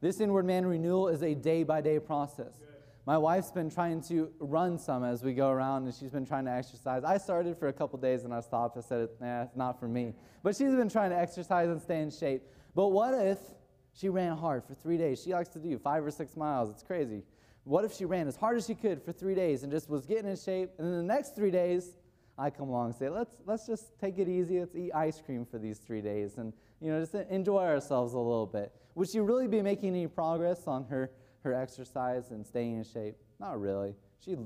This 0.00 0.20
inward 0.20 0.44
man 0.44 0.64
renewal 0.64 1.08
is 1.08 1.22
a 1.22 1.34
day 1.34 1.64
by 1.64 1.80
day 1.80 1.98
process. 1.98 2.54
My 3.06 3.18
wife's 3.18 3.50
been 3.50 3.70
trying 3.70 4.02
to 4.02 4.30
run 4.38 4.78
some 4.78 5.02
as 5.02 5.24
we 5.24 5.34
go 5.34 5.50
around, 5.50 5.86
and 5.86 5.94
she's 5.94 6.10
been 6.10 6.24
trying 6.24 6.44
to 6.44 6.52
exercise. 6.52 7.02
I 7.02 7.18
started 7.18 7.58
for 7.58 7.68
a 7.68 7.72
couple 7.72 7.98
days 7.98 8.24
and 8.24 8.32
I 8.32 8.40
stopped. 8.40 8.76
I 8.76 8.82
said, 8.82 9.08
nah, 9.20 9.42
it's 9.42 9.56
not 9.56 9.80
for 9.80 9.88
me. 9.88 10.14
But 10.42 10.54
she's 10.54 10.74
been 10.74 10.88
trying 10.88 11.10
to 11.10 11.18
exercise 11.18 11.68
and 11.68 11.80
stay 11.80 12.02
in 12.02 12.10
shape. 12.10 12.42
But 12.74 12.88
what 12.88 13.14
if 13.14 13.38
she 13.92 14.08
ran 14.08 14.36
hard 14.36 14.64
for 14.64 14.74
three 14.74 14.96
days? 14.96 15.20
She 15.22 15.32
likes 15.32 15.48
to 15.50 15.58
do 15.58 15.76
five 15.78 16.04
or 16.04 16.10
six 16.10 16.36
miles. 16.36 16.70
It's 16.70 16.82
crazy. 16.84 17.24
What 17.64 17.84
if 17.84 17.92
she 17.92 18.04
ran 18.04 18.28
as 18.28 18.36
hard 18.36 18.56
as 18.56 18.66
she 18.66 18.74
could 18.74 19.02
for 19.02 19.12
three 19.12 19.34
days 19.34 19.64
and 19.64 19.72
just 19.72 19.88
was 19.88 20.06
getting 20.06 20.30
in 20.30 20.36
shape? 20.36 20.70
And 20.78 20.86
then 20.86 20.96
the 20.96 21.14
next 21.14 21.34
three 21.34 21.50
days, 21.50 21.96
I 22.40 22.48
come 22.48 22.70
along 22.70 22.86
and 22.86 22.94
say, 22.94 23.10
let's, 23.10 23.36
let's 23.44 23.66
just 23.66 23.98
take 24.00 24.18
it 24.18 24.26
easy. 24.26 24.58
Let's 24.60 24.74
eat 24.74 24.92
ice 24.94 25.20
cream 25.20 25.44
for 25.44 25.58
these 25.58 25.78
three 25.78 26.00
days 26.00 26.38
and, 26.38 26.54
you 26.80 26.90
know, 26.90 26.98
just 26.98 27.14
enjoy 27.14 27.64
ourselves 27.64 28.14
a 28.14 28.18
little 28.18 28.46
bit. 28.46 28.72
Would 28.94 29.10
she 29.10 29.20
really 29.20 29.46
be 29.46 29.60
making 29.60 29.90
any 29.90 30.06
progress 30.06 30.66
on 30.66 30.84
her 30.84 31.10
her 31.42 31.54
exercise 31.54 32.30
and 32.30 32.46
staying 32.46 32.78
in 32.78 32.84
shape? 32.84 33.16
Not 33.38 33.60
really. 33.60 33.94
She'd 34.24 34.38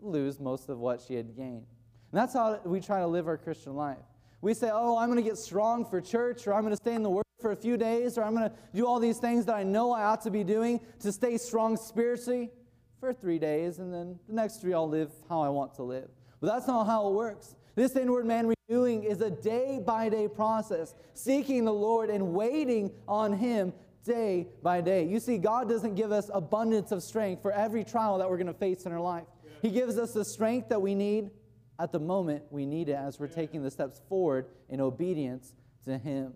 lose 0.00 0.40
most 0.40 0.68
of 0.68 0.78
what 0.78 1.00
she 1.00 1.14
had 1.14 1.36
gained. 1.36 1.66
And 2.12 2.20
that's 2.20 2.34
how 2.34 2.60
we 2.64 2.80
try 2.80 3.00
to 3.00 3.06
live 3.06 3.28
our 3.28 3.36
Christian 3.36 3.74
life. 3.74 3.98
We 4.40 4.54
say, 4.54 4.70
oh, 4.72 4.96
I'm 4.96 5.08
going 5.10 5.22
to 5.22 5.28
get 5.28 5.36
strong 5.36 5.84
for 5.84 6.00
church, 6.00 6.46
or 6.46 6.54
I'm 6.54 6.62
going 6.62 6.72
to 6.72 6.76
stay 6.76 6.94
in 6.94 7.02
the 7.02 7.10
Word 7.10 7.24
for 7.40 7.52
a 7.52 7.56
few 7.56 7.76
days, 7.76 8.16
or 8.16 8.24
I'm 8.24 8.34
going 8.34 8.48
to 8.48 8.56
do 8.74 8.86
all 8.86 8.98
these 8.98 9.18
things 9.18 9.44
that 9.46 9.54
I 9.54 9.62
know 9.62 9.92
I 9.92 10.04
ought 10.04 10.22
to 10.22 10.30
be 10.30 10.44
doing 10.44 10.80
to 11.00 11.12
stay 11.12 11.36
strong 11.36 11.76
spiritually 11.76 12.50
for 12.98 13.12
three 13.12 13.38
days, 13.38 13.78
and 13.78 13.92
then 13.92 14.18
the 14.28 14.34
next 14.34 14.60
three 14.60 14.74
I'll 14.74 14.88
live 14.88 15.10
how 15.28 15.40
I 15.40 15.48
want 15.48 15.74
to 15.74 15.82
live. 15.82 16.08
But 16.40 16.48
that's 16.48 16.66
not 16.66 16.84
how 16.84 17.08
it 17.08 17.12
works. 17.12 17.54
This 17.74 17.96
inward 17.96 18.26
man 18.26 18.52
renewing 18.68 19.04
is 19.04 19.20
a 19.20 19.30
day 19.30 19.80
by 19.84 20.08
day 20.08 20.28
process, 20.28 20.94
seeking 21.14 21.64
the 21.64 21.72
Lord 21.72 22.10
and 22.10 22.32
waiting 22.32 22.90
on 23.06 23.32
Him 23.32 23.72
day 24.04 24.48
by 24.62 24.80
day. 24.80 25.06
You 25.06 25.20
see, 25.20 25.38
God 25.38 25.68
doesn't 25.68 25.94
give 25.94 26.12
us 26.12 26.30
abundance 26.32 26.92
of 26.92 27.02
strength 27.02 27.42
for 27.42 27.52
every 27.52 27.84
trial 27.84 28.18
that 28.18 28.28
we're 28.28 28.38
going 28.38 28.46
to 28.46 28.54
face 28.54 28.86
in 28.86 28.92
our 28.92 29.00
life. 29.00 29.24
He 29.62 29.70
gives 29.70 29.98
us 29.98 30.12
the 30.12 30.24
strength 30.24 30.70
that 30.70 30.80
we 30.80 30.94
need 30.94 31.30
at 31.78 31.92
the 31.92 31.98
moment 31.98 32.42
we 32.50 32.66
need 32.66 32.90
it 32.90 32.96
as 32.96 33.18
we're 33.18 33.26
taking 33.26 33.62
the 33.62 33.70
steps 33.70 34.02
forward 34.08 34.46
in 34.68 34.80
obedience 34.80 35.54
to 35.84 35.96
Him. 35.96 36.34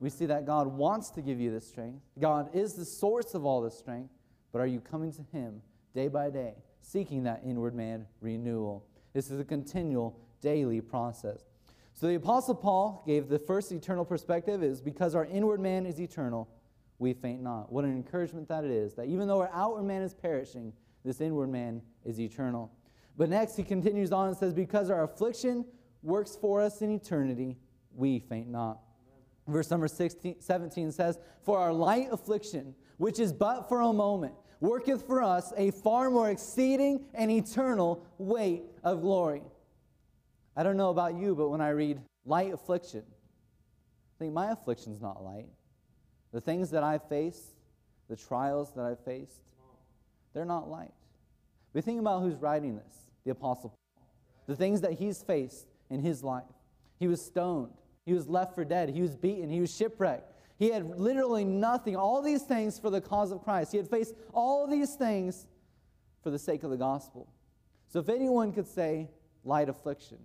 We 0.00 0.10
see 0.10 0.26
that 0.26 0.46
God 0.46 0.66
wants 0.66 1.10
to 1.10 1.22
give 1.22 1.40
you 1.40 1.50
this 1.50 1.68
strength. 1.68 2.00
God 2.18 2.54
is 2.54 2.74
the 2.74 2.84
source 2.84 3.34
of 3.34 3.44
all 3.44 3.60
this 3.60 3.76
strength, 3.76 4.10
but 4.52 4.60
are 4.60 4.66
you 4.66 4.80
coming 4.80 5.12
to 5.12 5.22
Him 5.32 5.60
day 5.94 6.08
by 6.08 6.30
day, 6.30 6.54
seeking 6.80 7.24
that 7.24 7.42
inward 7.44 7.74
man 7.74 8.06
renewal? 8.20 8.84
This 9.18 9.32
is 9.32 9.40
a 9.40 9.44
continual, 9.44 10.16
daily 10.40 10.80
process. 10.80 11.44
So 11.92 12.06
the 12.06 12.14
Apostle 12.14 12.54
Paul 12.54 13.02
gave 13.04 13.28
the 13.28 13.40
first 13.40 13.72
eternal 13.72 14.04
perspective 14.04 14.62
is 14.62 14.80
because 14.80 15.16
our 15.16 15.24
inward 15.24 15.58
man 15.58 15.86
is 15.86 16.00
eternal, 16.00 16.48
we 17.00 17.14
faint 17.14 17.42
not. 17.42 17.72
What 17.72 17.84
an 17.84 17.90
encouragement 17.90 18.46
that 18.46 18.62
it 18.62 18.70
is, 18.70 18.94
that 18.94 19.06
even 19.06 19.26
though 19.26 19.40
our 19.40 19.50
outward 19.52 19.82
man 19.82 20.02
is 20.02 20.14
perishing, 20.14 20.72
this 21.04 21.20
inward 21.20 21.48
man 21.48 21.82
is 22.04 22.20
eternal. 22.20 22.70
But 23.16 23.28
next, 23.28 23.56
he 23.56 23.64
continues 23.64 24.12
on 24.12 24.28
and 24.28 24.36
says, 24.36 24.54
Because 24.54 24.88
our 24.88 25.02
affliction 25.02 25.64
works 26.04 26.38
for 26.40 26.60
us 26.60 26.80
in 26.80 26.92
eternity, 26.92 27.56
we 27.96 28.20
faint 28.20 28.48
not. 28.48 28.78
Verse 29.48 29.68
number 29.68 29.88
16, 29.88 30.36
17 30.38 30.92
says, 30.92 31.18
For 31.42 31.58
our 31.58 31.72
light 31.72 32.06
affliction, 32.12 32.72
which 32.98 33.18
is 33.18 33.32
but 33.32 33.68
for 33.68 33.80
a 33.80 33.92
moment, 33.92 34.34
worketh 34.60 35.06
for 35.06 35.22
us 35.22 35.52
a 35.56 35.70
far 35.70 36.10
more 36.10 36.30
exceeding 36.30 37.04
and 37.14 37.30
eternal 37.30 38.04
weight 38.18 38.64
of 38.82 39.00
glory. 39.00 39.42
I 40.56 40.62
don't 40.62 40.76
know 40.76 40.90
about 40.90 41.14
you, 41.14 41.34
but 41.34 41.48
when 41.48 41.60
I 41.60 41.70
read 41.70 42.00
light 42.24 42.52
affliction, 42.52 43.04
I 43.08 44.14
think 44.18 44.32
my 44.32 44.50
affliction's 44.50 45.00
not 45.00 45.22
light. 45.22 45.48
The 46.32 46.40
things 46.40 46.70
that 46.70 46.82
I've 46.82 47.08
faced, 47.08 47.54
the 48.08 48.16
trials 48.16 48.72
that 48.74 48.84
I've 48.84 48.98
faced, 49.04 49.40
they're 50.34 50.44
not 50.44 50.68
light. 50.68 50.92
We 51.72 51.80
think 51.80 52.00
about 52.00 52.22
who's 52.22 52.36
writing 52.36 52.76
this 52.76 53.12
the 53.24 53.30
Apostle 53.30 53.70
Paul. 53.70 54.08
The 54.46 54.56
things 54.56 54.80
that 54.80 54.92
he's 54.92 55.22
faced 55.22 55.68
in 55.90 56.00
his 56.00 56.24
life. 56.24 56.44
He 56.98 57.06
was 57.06 57.24
stoned, 57.24 57.74
he 58.04 58.12
was 58.12 58.26
left 58.26 58.54
for 58.54 58.64
dead, 58.64 58.88
he 58.88 59.02
was 59.02 59.14
beaten, 59.14 59.50
he 59.50 59.60
was 59.60 59.74
shipwrecked. 59.74 60.32
He 60.58 60.70
had 60.70 60.98
literally 60.98 61.44
nothing, 61.44 61.94
all 61.94 62.20
these 62.20 62.42
things 62.42 62.78
for 62.78 62.90
the 62.90 63.00
cause 63.00 63.30
of 63.30 63.42
Christ. 63.44 63.70
He 63.70 63.78
had 63.78 63.88
faced 63.88 64.14
all 64.34 64.66
these 64.66 64.94
things 64.94 65.46
for 66.22 66.30
the 66.30 66.38
sake 66.38 66.64
of 66.64 66.70
the 66.70 66.76
gospel. 66.76 67.32
So 67.86 68.00
if 68.00 68.08
anyone 68.08 68.52
could 68.52 68.66
say 68.66 69.08
light 69.44 69.68
affliction 69.68 70.18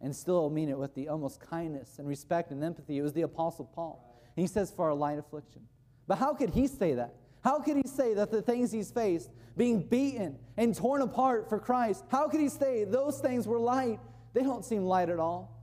and 0.00 0.14
still 0.14 0.50
mean 0.50 0.68
it 0.68 0.76
with 0.76 0.94
the 0.94 1.08
almost 1.08 1.40
kindness 1.40 1.98
and 1.98 2.08
respect 2.08 2.50
and 2.50 2.62
empathy, 2.64 2.98
it 2.98 3.02
was 3.02 3.12
the 3.12 3.22
Apostle 3.22 3.64
Paul. 3.64 4.20
He 4.34 4.46
says, 4.46 4.70
for 4.70 4.88
a 4.88 4.94
light 4.94 5.18
affliction. 5.18 5.62
But 6.06 6.18
how 6.18 6.34
could 6.34 6.50
he 6.50 6.66
say 6.66 6.94
that? 6.94 7.14
How 7.42 7.60
could 7.60 7.76
he 7.76 7.86
say 7.86 8.12
that 8.14 8.30
the 8.30 8.42
things 8.42 8.72
he's 8.72 8.90
faced, 8.90 9.30
being 9.56 9.80
beaten 9.80 10.36
and 10.56 10.74
torn 10.74 11.00
apart 11.00 11.48
for 11.48 11.58
Christ, 11.58 12.04
how 12.10 12.28
could 12.28 12.40
he 12.40 12.48
say 12.48 12.84
those 12.84 13.20
things 13.20 13.46
were 13.46 13.58
light? 13.58 14.00
They 14.34 14.42
don't 14.42 14.64
seem 14.64 14.84
light 14.84 15.08
at 15.08 15.20
all. 15.20 15.55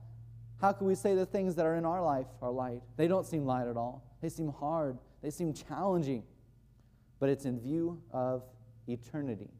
How 0.64 0.72
can 0.72 0.86
we 0.86 0.94
say 0.94 1.14
the 1.14 1.26
things 1.26 1.56
that 1.56 1.66
are 1.66 1.74
in 1.74 1.84
our 1.84 2.02
life 2.02 2.24
are 2.40 2.50
light? 2.50 2.80
They 2.96 3.06
don't 3.06 3.26
seem 3.26 3.44
light 3.44 3.68
at 3.68 3.76
all. 3.76 4.02
They 4.22 4.30
seem 4.30 4.48
hard, 4.48 4.96
they 5.20 5.28
seem 5.28 5.52
challenging. 5.52 6.22
But 7.20 7.28
it's 7.28 7.44
in 7.44 7.60
view 7.60 8.00
of 8.10 8.44
eternity 8.88 9.50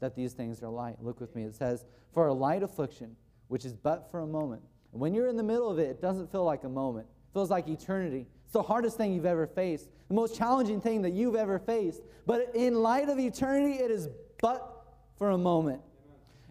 that 0.00 0.14
these 0.14 0.34
things 0.34 0.62
are 0.62 0.68
light. 0.68 1.02
Look 1.02 1.18
with 1.18 1.34
me. 1.34 1.44
It 1.44 1.54
says, 1.54 1.86
For 2.12 2.26
a 2.26 2.34
light 2.34 2.62
affliction, 2.62 3.16
which 3.48 3.64
is 3.64 3.72
but 3.72 4.10
for 4.10 4.20
a 4.20 4.26
moment. 4.26 4.60
When 4.90 5.14
you're 5.14 5.28
in 5.28 5.38
the 5.38 5.42
middle 5.42 5.70
of 5.70 5.78
it, 5.78 5.88
it 5.88 6.02
doesn't 6.02 6.30
feel 6.30 6.44
like 6.44 6.64
a 6.64 6.68
moment, 6.68 7.06
it 7.06 7.32
feels 7.32 7.50
like 7.50 7.66
eternity. 7.66 8.26
It's 8.44 8.52
the 8.52 8.60
hardest 8.60 8.98
thing 8.98 9.14
you've 9.14 9.24
ever 9.24 9.46
faced, 9.46 9.88
the 10.08 10.14
most 10.14 10.36
challenging 10.36 10.78
thing 10.78 11.00
that 11.00 11.14
you've 11.14 11.36
ever 11.36 11.58
faced. 11.58 12.02
But 12.26 12.50
in 12.54 12.74
light 12.74 13.08
of 13.08 13.18
eternity, 13.18 13.82
it 13.82 13.90
is 13.90 14.10
but 14.42 14.84
for 15.16 15.30
a 15.30 15.38
moment. 15.38 15.80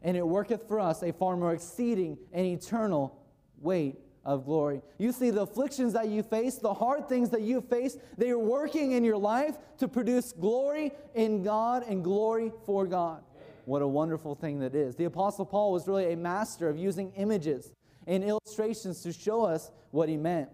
And 0.01 0.17
it 0.17 0.27
worketh 0.27 0.67
for 0.67 0.79
us 0.79 1.03
a 1.03 1.13
far 1.13 1.37
more 1.37 1.53
exceeding 1.53 2.17
and 2.33 2.43
eternal 2.43 3.19
weight 3.63 3.99
of 4.25 4.45
glory. 4.45 4.81
You 4.97 5.11
see, 5.11 5.29
the 5.29 5.41
afflictions 5.41 5.93
that 5.93 6.07
you 6.07 6.23
face, 6.23 6.55
the 6.55 6.73
hard 6.73 7.09
things 7.09 7.29
that 7.31 7.41
you 7.41 7.61
face, 7.61 7.97
they 8.17 8.29
are 8.29 8.39
working 8.39 8.93
in 8.93 9.03
your 9.03 9.17
life 9.17 9.57
to 9.79 9.87
produce 9.87 10.31
glory 10.31 10.91
in 11.13 11.43
God 11.43 11.83
and 11.87 12.03
glory 12.03 12.51
for 12.65 12.85
God. 12.85 13.23
What 13.65 13.81
a 13.81 13.87
wonderful 13.87 14.35
thing 14.35 14.59
that 14.59 14.75
is. 14.75 14.95
The 14.95 15.05
Apostle 15.05 15.45
Paul 15.45 15.71
was 15.71 15.87
really 15.87 16.11
a 16.11 16.17
master 16.17 16.69
of 16.69 16.77
using 16.77 17.11
images 17.15 17.73
and 18.07 18.23
illustrations 18.23 19.01
to 19.01 19.13
show 19.13 19.43
us 19.43 19.71
what 19.91 20.09
he 20.09 20.17
meant. 20.17 20.49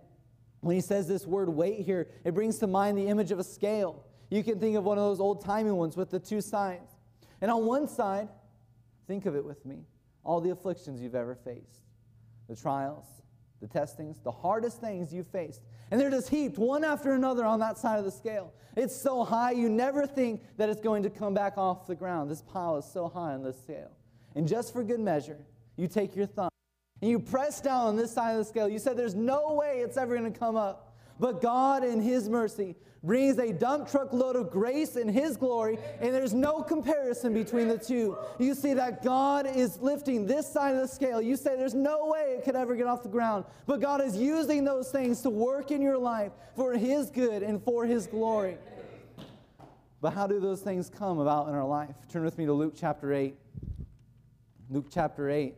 When 0.62 0.76
he 0.76 0.82
says 0.82 1.08
this 1.08 1.26
word 1.26 1.50
weight 1.50 1.86
here, 1.86 2.08
it 2.24 2.34
brings 2.34 2.60
to 2.60 2.68
mind 2.68 2.98
the 2.98 3.08
image 3.08 3.32
of 3.32 3.40
a 3.40 3.44
scale. 3.44 4.04
You 4.30 4.44
can 4.44 4.60
think 4.60 4.78
of 4.78 4.84
one 4.84 4.98
of 4.98 5.04
those 5.06 5.20
old 5.20 5.44
timey 5.44 5.72
ones 5.72 5.98
with 5.98 6.12
the 6.12 6.20
two 6.20 6.42
sides. 6.42 6.92
And 7.42 7.50
on 7.50 7.66
one 7.66 7.88
side, 7.88 8.30
think 9.08 9.26
of 9.26 9.36
it 9.36 9.44
with 9.44 9.66
me 9.66 9.86
all 10.24 10.42
the 10.42 10.52
afflictions 10.52 11.02
you've 11.02 11.16
ever 11.16 11.34
faced, 11.34 11.86
the 12.50 12.56
trials, 12.56 13.06
the 13.62 13.68
testings, 13.68 14.20
the 14.22 14.32
hardest 14.32 14.82
things 14.82 15.14
you've 15.14 15.28
faced. 15.28 15.62
And 15.92 16.02
they're 16.02 16.10
just 16.10 16.30
heaped 16.30 16.58
one 16.58 16.84
after 16.84 17.14
another 17.14 17.46
on 17.46 17.60
that 17.60 17.78
side 17.78 18.00
of 18.00 18.06
the 18.06 18.12
scale. 18.12 18.52
It's 18.76 18.96
so 18.96 19.24
high, 19.24 19.52
you 19.52 19.70
never 19.70 20.06
think 20.06 20.42
that 20.58 20.68
it's 20.68 20.82
going 20.82 21.04
to 21.04 21.10
come 21.10 21.34
back 21.34 21.58
off 21.58 21.88
the 21.88 21.96
ground. 21.96 22.30
This 22.30 22.42
pile 22.42 22.78
is 22.78 22.86
so 22.86 23.08
high 23.08 23.34
on 23.34 23.44
this 23.44 23.60
scale. 23.62 23.92
And 24.36 24.48
just 24.48 24.74
for 24.74 24.84
good 24.84 25.00
measure, 25.00 25.38
you 25.76 25.88
take 25.88 26.16
your 26.16 26.26
thumb 26.26 26.50
and 27.02 27.10
you 27.10 27.20
press 27.20 27.62
down 27.62 27.88
on 27.88 27.96
this 27.96 28.12
side 28.12 28.32
of 28.32 28.38
the 28.38 28.46
scale. 28.46 28.68
You 28.68 28.80
said 28.80 28.98
there's 28.98 29.16
no 29.16 29.54
way 29.54 29.80
it's 29.80 29.98
ever 29.98 30.18
going 30.18 30.32
to 30.32 30.38
come 30.38 30.56
up. 30.56 30.89
But 31.20 31.42
God, 31.42 31.84
in 31.84 32.02
His 32.02 32.30
mercy, 32.30 32.76
brings 33.04 33.38
a 33.38 33.52
dump 33.52 33.90
truck 33.90 34.14
load 34.14 34.36
of 34.36 34.52
grace 34.52 34.96
and 34.96 35.10
His 35.10 35.38
glory, 35.38 35.78
and 36.00 36.14
there's 36.14 36.34
no 36.34 36.62
comparison 36.62 37.34
between 37.34 37.68
the 37.68 37.78
two. 37.78 38.18
You 38.40 38.56
see 38.56 38.74
that 38.74 39.04
God 39.04 39.46
is 39.46 39.80
lifting 39.80 40.26
this 40.26 40.52
side 40.52 40.76
of 40.76 40.82
the 40.82 40.88
scale. 40.88 41.22
You 41.22 41.36
say 41.36 41.56
there's 41.56 41.74
no 41.74 42.08
way 42.08 42.36
it 42.38 42.44
could 42.44 42.56
ever 42.56 42.76
get 42.76 42.88
off 42.88 43.04
the 43.04 43.10
ground, 43.10 43.46
but 43.66 43.82
God 43.82 44.02
is 44.02 44.16
using 44.16 44.64
those 44.64 44.92
things 44.92 45.22
to 45.22 45.30
work 45.30 45.72
in 45.72 45.82
your 45.82 45.98
life 45.98 46.32
for 46.56 46.74
His 46.74 47.10
good 47.10 47.44
and 47.44 47.62
for 47.64 47.86
His 47.86 48.08
glory. 48.08 48.58
But 50.02 50.14
how 50.14 50.28
do 50.28 50.40
those 50.40 50.62
things 50.62 50.90
come 50.90 51.20
about 51.20 51.50
in 51.50 51.54
our 51.54 51.68
life? 51.68 51.96
Turn 52.10 52.24
with 52.24 52.38
me 52.38 52.46
to 52.46 52.54
Luke 52.54 52.74
chapter 52.78 53.14
8. 53.14 53.36
Luke 54.70 54.88
chapter 54.90 55.30
8. 55.30 55.56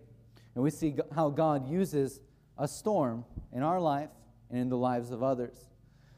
And 0.55 0.63
we 0.63 0.71
see 0.71 0.95
how 1.13 1.29
God 1.29 1.69
uses 1.69 2.19
a 2.57 2.67
storm 2.67 3.23
in 3.53 3.61
our 3.61 3.79
life 3.79 4.09
and 4.51 4.59
in 4.59 4.69
the 4.69 4.77
lives 4.77 5.11
of 5.11 5.23
others. 5.23 5.57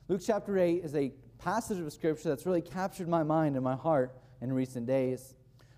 Luke 0.10 0.22
chapter 0.26 0.58
8 0.58 0.84
is 0.84 0.96
a 0.96 1.14
passage 1.38 1.80
of 1.80 1.92
scripture 1.94 2.30
that's 2.30 2.46
really 2.46 2.62
captured 2.62 3.08
my 3.08 3.24
mind 3.24 3.56
and 3.56 3.64
my 3.64 3.76
heart 3.76 4.18
in 4.42 4.52
recent 4.52 4.86
days. 4.86 5.36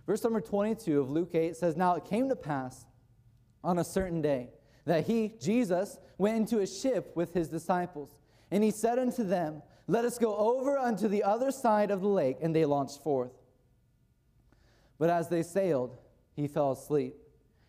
Verse 0.07 0.23
number 0.23 0.41
22 0.41 0.99
of 0.99 1.11
Luke 1.11 1.33
8 1.33 1.55
says, 1.55 1.75
Now 1.75 1.95
it 1.95 2.05
came 2.05 2.29
to 2.29 2.35
pass 2.35 2.85
on 3.63 3.79
a 3.79 3.83
certain 3.83 4.21
day 4.21 4.49
that 4.85 5.05
he, 5.05 5.33
Jesus, 5.41 5.97
went 6.17 6.37
into 6.37 6.59
a 6.59 6.67
ship 6.67 7.11
with 7.15 7.33
his 7.33 7.49
disciples. 7.49 8.19
And 8.51 8.63
he 8.63 8.71
said 8.71 8.99
unto 8.99 9.23
them, 9.23 9.61
Let 9.87 10.05
us 10.05 10.17
go 10.17 10.35
over 10.35 10.77
unto 10.77 11.07
the 11.07 11.23
other 11.23 11.51
side 11.51 11.91
of 11.91 12.01
the 12.01 12.07
lake. 12.07 12.37
And 12.41 12.55
they 12.55 12.65
launched 12.65 13.01
forth. 13.01 13.33
But 14.97 15.09
as 15.09 15.27
they 15.27 15.43
sailed, 15.43 15.97
he 16.35 16.47
fell 16.47 16.71
asleep. 16.71 17.15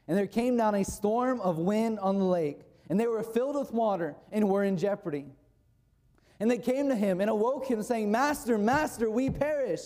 And 0.07 0.16
there 0.16 0.27
came 0.27 0.57
down 0.57 0.75
a 0.75 0.85
storm 0.85 1.40
of 1.40 1.59
wind 1.59 1.99
on 1.99 2.18
the 2.18 2.25
lake, 2.25 2.61
and 2.88 2.99
they 2.99 3.07
were 3.07 3.22
filled 3.22 3.57
with 3.57 3.72
water 3.72 4.14
and 4.33 4.49
were 4.49 4.64
in 4.64 4.77
jeopardy. 4.77 5.27
And 6.38 6.51
they 6.51 6.59
came 6.59 6.88
to 6.88 6.96
him 6.96 7.20
and 7.20 7.31
awoke 7.31 7.66
him, 7.66 7.83
saying, 7.83 8.11
Master, 8.11 8.59
Master, 8.59 9.11
we 9.11 9.31
perish. 9.31 9.81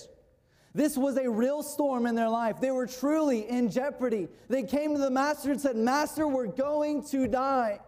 This 0.74 0.96
was 0.96 1.16
a 1.16 1.28
real 1.28 1.62
storm 1.62 2.06
in 2.06 2.14
their 2.14 2.28
life. 2.28 2.60
They 2.60 2.70
were 2.70 2.86
truly 2.86 3.48
in 3.48 3.70
jeopardy. 3.70 4.28
They 4.48 4.62
came 4.62 4.94
to 4.94 5.00
the 5.00 5.10
master 5.10 5.50
and 5.50 5.60
said, 5.60 5.76
Master, 5.76 6.28
we're 6.28 6.46
going 6.46 7.04
to 7.08 7.26
die. 7.26 7.80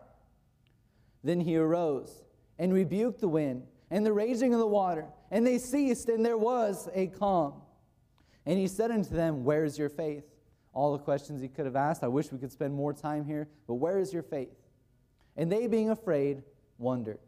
Then 1.23 1.41
he 1.41 1.57
arose 1.57 2.25
and 2.59 2.73
rebuked 2.73 3.21
the 3.21 3.29
wind 3.29 3.67
and 3.91 4.05
the 4.05 4.13
raging 4.13 4.53
of 4.53 4.59
the 4.59 4.67
water, 4.67 5.07
and 5.31 5.47
they 5.47 5.59
ceased, 5.59 6.09
and 6.09 6.25
there 6.25 6.39
was 6.39 6.89
a 6.95 7.09
calm. 7.09 7.55
And 8.47 8.59
he 8.59 8.67
said 8.67 8.91
unto 8.91 9.15
them, 9.15 9.45
Where 9.45 9.65
is 9.65 9.79
your 9.79 9.91
faith? 9.91 10.25
All 10.73 10.93
the 10.93 10.99
questions 10.99 11.41
he 11.43 11.49
could 11.49 11.67
have 11.67 11.77
asked. 11.77 12.03
I 12.03 12.09
wish 12.09 12.33
we 12.33 12.39
could 12.39 12.51
spend 12.51 12.75
more 12.75 12.93
time 12.93 13.25
here, 13.25 13.49
but 13.67 13.75
where 13.75 13.99
is 13.99 14.13
your 14.13 14.23
faith? 14.23 14.49
And 15.37 15.51
they, 15.51 15.67
being 15.67 15.91
afraid, 15.91 16.43
wondered. 16.79 17.19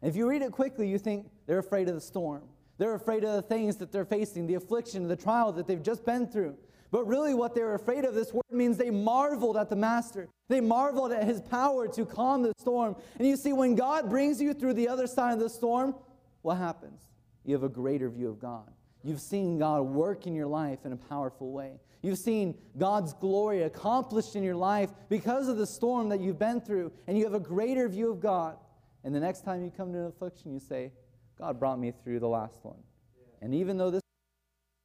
And 0.00 0.08
if 0.08 0.16
you 0.16 0.28
read 0.28 0.42
it 0.42 0.52
quickly, 0.52 0.88
you 0.88 0.98
think 0.98 1.30
they're 1.46 1.58
afraid 1.58 1.88
of 1.88 1.94
the 1.94 2.00
storm. 2.00 2.42
They're 2.78 2.94
afraid 2.94 3.24
of 3.24 3.34
the 3.34 3.42
things 3.42 3.76
that 3.76 3.92
they're 3.92 4.04
facing, 4.04 4.46
the 4.46 4.54
affliction, 4.54 5.06
the 5.06 5.16
trial 5.16 5.52
that 5.52 5.66
they've 5.66 5.82
just 5.82 6.04
been 6.04 6.26
through. 6.26 6.56
But 6.90 7.06
really, 7.06 7.32
what 7.32 7.54
they're 7.54 7.74
afraid 7.74 8.04
of, 8.04 8.14
this 8.14 8.32
word 8.34 8.42
means 8.50 8.76
they 8.76 8.90
marveled 8.90 9.56
at 9.56 9.70
the 9.70 9.76
Master. 9.76 10.28
They 10.48 10.60
marveled 10.60 11.12
at 11.12 11.24
his 11.24 11.40
power 11.40 11.88
to 11.88 12.04
calm 12.04 12.42
the 12.42 12.52
storm. 12.58 12.96
And 13.18 13.26
you 13.26 13.36
see, 13.36 13.52
when 13.52 13.74
God 13.74 14.10
brings 14.10 14.42
you 14.42 14.52
through 14.52 14.74
the 14.74 14.88
other 14.88 15.06
side 15.06 15.32
of 15.32 15.38
the 15.40 15.48
storm, 15.48 15.94
what 16.42 16.56
happens? 16.56 17.00
You 17.44 17.54
have 17.54 17.62
a 17.62 17.68
greater 17.68 18.10
view 18.10 18.28
of 18.28 18.38
God. 18.38 18.70
You've 19.02 19.20
seen 19.20 19.58
God 19.58 19.82
work 19.82 20.26
in 20.26 20.34
your 20.34 20.46
life 20.46 20.80
in 20.84 20.92
a 20.92 20.96
powerful 20.96 21.50
way. 21.50 21.80
You've 22.02 22.18
seen 22.18 22.56
God's 22.76 23.12
glory 23.14 23.62
accomplished 23.62 24.34
in 24.34 24.42
your 24.42 24.56
life 24.56 24.90
because 25.08 25.48
of 25.48 25.56
the 25.56 25.66
storm 25.66 26.08
that 26.08 26.20
you've 26.20 26.38
been 26.38 26.60
through, 26.60 26.92
and 27.06 27.16
you 27.16 27.24
have 27.24 27.34
a 27.34 27.40
greater 27.40 27.88
view 27.88 28.10
of 28.10 28.20
God. 28.20 28.56
And 29.04 29.14
the 29.14 29.20
next 29.20 29.44
time 29.44 29.62
you 29.64 29.70
come 29.70 29.92
to 29.92 29.98
an 30.00 30.06
affliction, 30.06 30.52
you 30.52 30.60
say, 30.60 30.92
God 31.38 31.58
brought 31.58 31.78
me 31.78 31.92
through 32.04 32.20
the 32.20 32.28
last 32.28 32.58
one. 32.62 32.76
Yeah. 33.16 33.46
And 33.46 33.54
even 33.54 33.76
though 33.76 33.90
this 33.90 34.02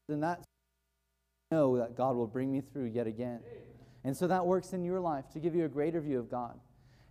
and 0.09 0.23
that 0.23 0.41
I 1.51 1.55
know 1.55 1.77
that 1.77 1.95
God 1.95 2.15
will 2.15 2.27
bring 2.27 2.51
me 2.51 2.61
through 2.61 2.85
yet 2.85 3.07
again. 3.07 3.41
And 4.03 4.15
so 4.15 4.27
that 4.27 4.45
works 4.45 4.73
in 4.73 4.83
your 4.83 4.99
life 4.99 5.29
to 5.33 5.39
give 5.39 5.55
you 5.55 5.65
a 5.65 5.69
greater 5.69 5.99
view 5.99 6.19
of 6.19 6.29
God. 6.29 6.59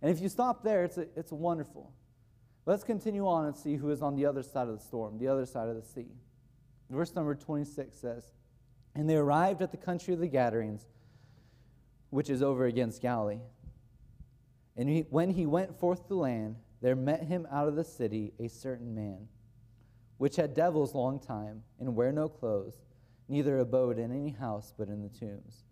And 0.01 0.11
if 0.11 0.21
you 0.21 0.29
stop 0.29 0.63
there, 0.63 0.83
it's, 0.83 0.97
a, 0.97 1.07
it's 1.15 1.31
wonderful. 1.31 1.91
Let's 2.65 2.83
continue 2.83 3.27
on 3.27 3.45
and 3.45 3.55
see 3.55 3.75
who 3.75 3.89
is 3.91 4.01
on 4.01 4.15
the 4.15 4.25
other 4.25 4.43
side 4.43 4.67
of 4.67 4.77
the 4.77 4.83
storm, 4.83 5.17
the 5.17 5.27
other 5.27 5.45
side 5.45 5.69
of 5.69 5.75
the 5.75 5.83
sea. 5.83 6.07
Verse 6.89 7.13
number 7.15 7.35
26 7.35 7.95
says, 7.95 8.31
And 8.97 9.07
they 9.07 9.15
arrived 9.15 9.61
at 9.61 9.69
the 9.69 9.77
country 9.77 10.15
of 10.15 10.19
the 10.19 10.27
Gadarenes, 10.27 10.87
which 12.09 12.31
is 12.31 12.41
over 12.41 12.65
against 12.65 12.99
Galilee. 12.99 13.41
And 14.75 14.89
he, 14.89 15.05
when 15.11 15.29
he 15.29 15.45
went 15.45 15.79
forth 15.79 16.07
to 16.07 16.15
land, 16.15 16.55
there 16.81 16.95
met 16.95 17.21
him 17.21 17.47
out 17.51 17.67
of 17.67 17.75
the 17.75 17.83
city 17.83 18.33
a 18.39 18.47
certain 18.47 18.95
man, 18.95 19.27
which 20.17 20.35
had 20.35 20.55
devils 20.55 20.95
long 20.95 21.19
time, 21.19 21.61
and 21.79 21.95
wear 21.95 22.11
no 22.11 22.27
clothes, 22.27 22.81
neither 23.29 23.59
abode 23.59 23.99
in 23.99 24.11
any 24.11 24.31
house 24.31 24.73
but 24.75 24.87
in 24.87 25.03
the 25.03 25.09
tombs. 25.09 25.63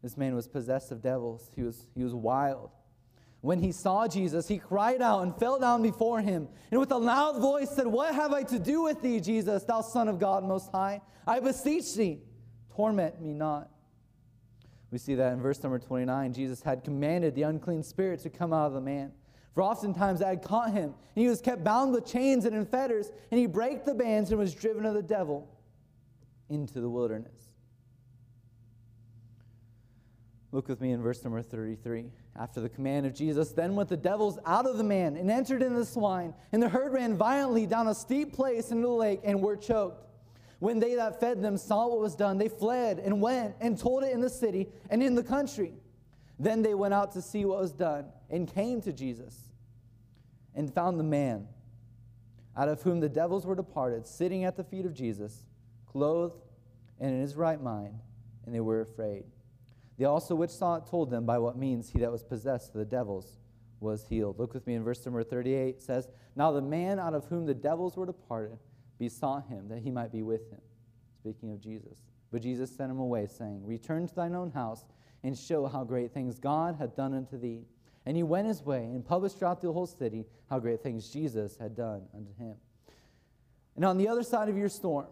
This 0.00 0.16
man 0.16 0.36
was 0.36 0.46
possessed 0.46 0.92
of 0.92 1.02
devils. 1.02 1.50
He 1.56 1.64
was, 1.64 1.88
he 1.96 2.04
was 2.04 2.14
wild. 2.14 2.70
When 3.40 3.60
he 3.60 3.70
saw 3.70 4.08
Jesus, 4.08 4.48
he 4.48 4.58
cried 4.58 5.00
out 5.02 5.22
and 5.22 5.36
fell 5.36 5.58
down 5.58 5.82
before 5.82 6.20
him, 6.20 6.48
and 6.70 6.80
with 6.80 6.90
a 6.90 6.96
loud 6.96 7.40
voice 7.40 7.70
said, 7.70 7.86
What 7.86 8.14
have 8.14 8.32
I 8.32 8.42
to 8.44 8.58
do 8.58 8.82
with 8.82 9.02
thee, 9.02 9.20
Jesus, 9.20 9.62
thou 9.64 9.82
Son 9.82 10.08
of 10.08 10.18
God 10.18 10.42
Most 10.42 10.70
High? 10.72 11.00
I 11.26 11.40
beseech 11.40 11.94
thee, 11.94 12.20
torment 12.74 13.20
me 13.20 13.32
not. 13.32 13.70
We 14.90 14.98
see 14.98 15.14
that 15.16 15.32
in 15.32 15.40
verse 15.40 15.62
number 15.62 15.78
29. 15.78 16.32
Jesus 16.32 16.62
had 16.62 16.82
commanded 16.84 17.34
the 17.34 17.42
unclean 17.42 17.82
spirit 17.82 18.20
to 18.20 18.30
come 18.30 18.52
out 18.52 18.68
of 18.68 18.72
the 18.72 18.80
man. 18.80 19.12
For 19.54 19.62
oftentimes 19.62 20.22
I 20.22 20.28
had 20.30 20.42
caught 20.42 20.72
him, 20.72 20.94
and 21.14 21.22
he 21.22 21.28
was 21.28 21.40
kept 21.40 21.64
bound 21.64 21.92
with 21.92 22.06
chains 22.06 22.44
and 22.44 22.54
in 22.54 22.66
fetters, 22.66 23.10
and 23.30 23.40
he 23.40 23.46
brake 23.46 23.84
the 23.84 23.94
bands 23.94 24.30
and 24.30 24.38
was 24.38 24.54
driven 24.54 24.84
of 24.84 24.94
the 24.94 25.02
devil 25.02 25.48
into 26.48 26.80
the 26.80 26.88
wilderness. 26.88 27.32
Look 30.52 30.68
with 30.68 30.80
me 30.80 30.92
in 30.92 31.02
verse 31.02 31.22
number 31.24 31.42
33. 31.42 32.10
After 32.38 32.60
the 32.60 32.68
command 32.68 33.06
of 33.06 33.14
Jesus, 33.14 33.52
then 33.52 33.74
went 33.74 33.88
the 33.88 33.96
devils 33.96 34.38
out 34.44 34.66
of 34.66 34.76
the 34.76 34.84
man 34.84 35.16
and 35.16 35.30
entered 35.30 35.62
into 35.62 35.78
the 35.78 35.86
swine, 35.86 36.34
and 36.52 36.62
the 36.62 36.68
herd 36.68 36.92
ran 36.92 37.16
violently 37.16 37.66
down 37.66 37.88
a 37.88 37.94
steep 37.94 38.34
place 38.34 38.70
into 38.70 38.86
the 38.86 38.92
lake 38.92 39.20
and 39.24 39.40
were 39.40 39.56
choked. 39.56 40.06
When 40.58 40.78
they 40.78 40.94
that 40.94 41.20
fed 41.20 41.42
them 41.42 41.56
saw 41.56 41.88
what 41.88 42.00
was 42.00 42.14
done, 42.14 42.38
they 42.38 42.48
fled 42.48 42.98
and 42.98 43.20
went 43.20 43.54
and 43.60 43.78
told 43.78 44.04
it 44.04 44.12
in 44.12 44.20
the 44.20 44.30
city 44.30 44.68
and 44.90 45.02
in 45.02 45.14
the 45.14 45.22
country. 45.22 45.72
Then 46.38 46.62
they 46.62 46.74
went 46.74 46.94
out 46.94 47.12
to 47.12 47.22
see 47.22 47.44
what 47.44 47.60
was 47.60 47.72
done 47.72 48.06
and 48.28 48.52
came 48.52 48.80
to 48.82 48.92
Jesus 48.92 49.34
and 50.54 50.72
found 50.72 50.98
the 50.98 51.04
man 51.04 51.48
out 52.56 52.68
of 52.68 52.82
whom 52.82 53.00
the 53.00 53.08
devils 53.08 53.46
were 53.46 53.54
departed, 53.54 54.06
sitting 54.06 54.44
at 54.44 54.56
the 54.56 54.64
feet 54.64 54.86
of 54.86 54.94
Jesus, 54.94 55.44
clothed 55.86 56.42
and 56.98 57.14
in 57.14 57.20
his 57.20 57.34
right 57.34 57.60
mind, 57.60 57.98
and 58.44 58.54
they 58.54 58.60
were 58.60 58.80
afraid. 58.80 59.24
They 59.98 60.04
also 60.04 60.34
which 60.34 60.50
saw 60.50 60.76
it 60.76 60.86
told 60.86 61.10
them 61.10 61.24
by 61.24 61.38
what 61.38 61.56
means 61.56 61.90
he 61.90 62.00
that 62.00 62.12
was 62.12 62.22
possessed 62.22 62.68
of 62.74 62.78
the 62.78 62.84
devils 62.84 63.38
was 63.80 64.06
healed. 64.08 64.38
Look 64.38 64.54
with 64.54 64.66
me 64.66 64.74
in 64.74 64.84
verse 64.84 65.04
number 65.04 65.22
38 65.22 65.80
says, 65.80 66.08
Now 66.34 66.52
the 66.52 66.62
man 66.62 66.98
out 66.98 67.14
of 67.14 67.26
whom 67.26 67.46
the 67.46 67.54
devils 67.54 67.96
were 67.96 68.06
departed 68.06 68.58
besought 68.98 69.48
him 69.48 69.68
that 69.68 69.80
he 69.80 69.90
might 69.90 70.12
be 70.12 70.22
with 70.22 70.50
him. 70.50 70.60
Speaking 71.20 71.52
of 71.52 71.60
Jesus. 71.60 72.02
But 72.30 72.42
Jesus 72.42 72.74
sent 72.74 72.90
him 72.90 72.98
away, 72.98 73.26
saying, 73.26 73.64
Return 73.64 74.06
to 74.06 74.14
thine 74.14 74.34
own 74.34 74.50
house 74.50 74.84
and 75.22 75.36
show 75.36 75.66
how 75.66 75.84
great 75.84 76.12
things 76.12 76.38
God 76.38 76.76
hath 76.78 76.96
done 76.96 77.14
unto 77.14 77.38
thee. 77.38 77.64
And 78.04 78.16
he 78.16 78.22
went 78.22 78.46
his 78.46 78.62
way 78.62 78.84
and 78.84 79.04
published 79.04 79.38
throughout 79.38 79.60
the 79.60 79.72
whole 79.72 79.86
city 79.86 80.26
how 80.48 80.58
great 80.58 80.82
things 80.82 81.08
Jesus 81.08 81.56
had 81.56 81.74
done 81.74 82.02
unto 82.14 82.32
him. 82.36 82.54
And 83.74 83.84
on 83.84 83.98
the 83.98 84.08
other 84.08 84.22
side 84.22 84.48
of 84.48 84.56
your 84.56 84.68
storm, 84.68 85.06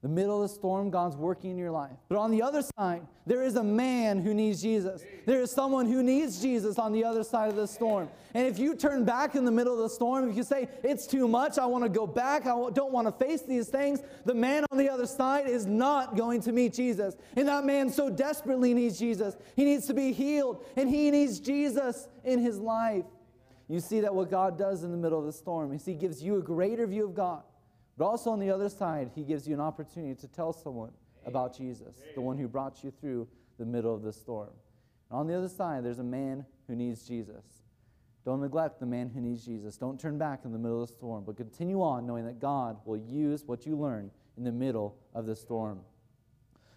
the 0.00 0.08
middle 0.08 0.42
of 0.42 0.48
the 0.48 0.54
storm, 0.54 0.90
God's 0.90 1.16
working 1.16 1.50
in 1.50 1.58
your 1.58 1.72
life. 1.72 1.96
But 2.08 2.18
on 2.18 2.30
the 2.30 2.40
other 2.40 2.62
side, 2.62 3.02
there 3.26 3.42
is 3.42 3.56
a 3.56 3.64
man 3.64 4.20
who 4.20 4.32
needs 4.32 4.62
Jesus. 4.62 5.02
There 5.26 5.42
is 5.42 5.50
someone 5.50 5.86
who 5.86 6.04
needs 6.04 6.40
Jesus 6.40 6.78
on 6.78 6.92
the 6.92 7.04
other 7.04 7.24
side 7.24 7.48
of 7.50 7.56
the 7.56 7.66
storm. 7.66 8.08
And 8.32 8.46
if 8.46 8.60
you 8.60 8.76
turn 8.76 9.04
back 9.04 9.34
in 9.34 9.44
the 9.44 9.50
middle 9.50 9.72
of 9.72 9.80
the 9.80 9.88
storm, 9.88 10.30
if 10.30 10.36
you 10.36 10.44
say, 10.44 10.68
it's 10.84 11.06
too 11.06 11.26
much, 11.26 11.58
I 11.58 11.66
want 11.66 11.82
to 11.82 11.90
go 11.90 12.06
back, 12.06 12.42
I 12.46 12.70
don't 12.70 12.92
want 12.92 13.08
to 13.08 13.24
face 13.24 13.42
these 13.42 13.68
things, 13.68 14.00
the 14.24 14.34
man 14.34 14.64
on 14.70 14.78
the 14.78 14.88
other 14.88 15.06
side 15.06 15.48
is 15.48 15.66
not 15.66 16.16
going 16.16 16.42
to 16.42 16.52
meet 16.52 16.74
Jesus. 16.74 17.16
And 17.36 17.48
that 17.48 17.64
man 17.64 17.90
so 17.90 18.08
desperately 18.08 18.74
needs 18.74 19.00
Jesus. 19.00 19.36
He 19.56 19.64
needs 19.64 19.86
to 19.88 19.94
be 19.94 20.12
healed, 20.12 20.64
and 20.76 20.88
he 20.88 21.10
needs 21.10 21.40
Jesus 21.40 22.06
in 22.24 22.38
his 22.38 22.60
life. 22.60 23.04
You 23.66 23.80
see 23.80 24.00
that 24.00 24.14
what 24.14 24.30
God 24.30 24.56
does 24.56 24.84
in 24.84 24.92
the 24.92 24.96
middle 24.96 25.18
of 25.18 25.26
the 25.26 25.32
storm 25.32 25.72
is 25.72 25.84
he 25.84 25.94
gives 25.94 26.22
you 26.22 26.36
a 26.36 26.42
greater 26.42 26.86
view 26.86 27.04
of 27.04 27.14
God. 27.14 27.42
But 27.98 28.06
also 28.06 28.30
on 28.30 28.38
the 28.38 28.50
other 28.50 28.68
side, 28.68 29.10
he 29.14 29.24
gives 29.24 29.46
you 29.48 29.54
an 29.54 29.60
opportunity 29.60 30.14
to 30.20 30.28
tell 30.28 30.52
someone 30.52 30.92
about 31.26 31.56
Jesus, 31.56 31.96
the 32.14 32.20
one 32.20 32.38
who 32.38 32.46
brought 32.46 32.82
you 32.84 32.92
through 32.92 33.26
the 33.58 33.66
middle 33.66 33.92
of 33.92 34.02
the 34.02 34.12
storm. 34.12 34.50
And 35.10 35.18
on 35.18 35.26
the 35.26 35.36
other 35.36 35.48
side, 35.48 35.84
there's 35.84 35.98
a 35.98 36.04
man 36.04 36.46
who 36.68 36.76
needs 36.76 37.06
Jesus. 37.06 37.44
Don't 38.24 38.40
neglect 38.40 38.78
the 38.78 38.86
man 38.86 39.08
who 39.08 39.20
needs 39.20 39.44
Jesus. 39.44 39.76
Don't 39.76 39.98
turn 39.98 40.16
back 40.16 40.44
in 40.44 40.52
the 40.52 40.58
middle 40.58 40.80
of 40.80 40.88
the 40.88 40.94
storm, 40.94 41.24
but 41.24 41.36
continue 41.36 41.82
on 41.82 42.06
knowing 42.06 42.24
that 42.26 42.40
God 42.40 42.78
will 42.84 42.98
use 42.98 43.42
what 43.44 43.66
you 43.66 43.76
learn 43.76 44.10
in 44.36 44.44
the 44.44 44.52
middle 44.52 44.96
of 45.12 45.26
the 45.26 45.34
storm. 45.34 45.80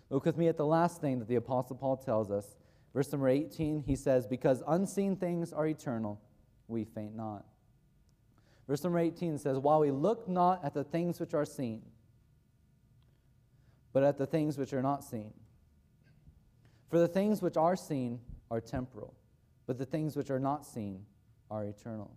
Look 0.09 0.25
with 0.25 0.37
me 0.37 0.47
at 0.47 0.57
the 0.57 0.65
last 0.65 1.01
thing 1.01 1.19
that 1.19 1.27
the 1.27 1.35
Apostle 1.35 1.75
Paul 1.75 1.97
tells 1.97 2.31
us. 2.31 2.55
Verse 2.93 3.11
number 3.11 3.29
18, 3.29 3.83
he 3.85 3.95
says, 3.95 4.25
Because 4.25 4.63
unseen 4.67 5.15
things 5.15 5.53
are 5.53 5.67
eternal, 5.67 6.19
we 6.67 6.83
faint 6.83 7.15
not. 7.15 7.45
Verse 8.71 8.85
number 8.85 8.99
18 8.99 9.37
says, 9.37 9.57
While 9.57 9.81
we 9.81 9.91
look 9.91 10.29
not 10.29 10.63
at 10.63 10.73
the 10.73 10.85
things 10.85 11.19
which 11.19 11.33
are 11.33 11.43
seen, 11.43 11.81
but 13.91 14.01
at 14.01 14.17
the 14.17 14.25
things 14.25 14.57
which 14.57 14.71
are 14.71 14.81
not 14.81 15.03
seen. 15.03 15.33
For 16.89 16.97
the 16.97 17.07
things 17.09 17.41
which 17.41 17.57
are 17.57 17.75
seen 17.75 18.21
are 18.49 18.61
temporal, 18.61 19.13
but 19.67 19.77
the 19.77 19.85
things 19.85 20.15
which 20.15 20.29
are 20.29 20.39
not 20.39 20.65
seen 20.65 21.03
are 21.49 21.65
eternal. 21.65 22.11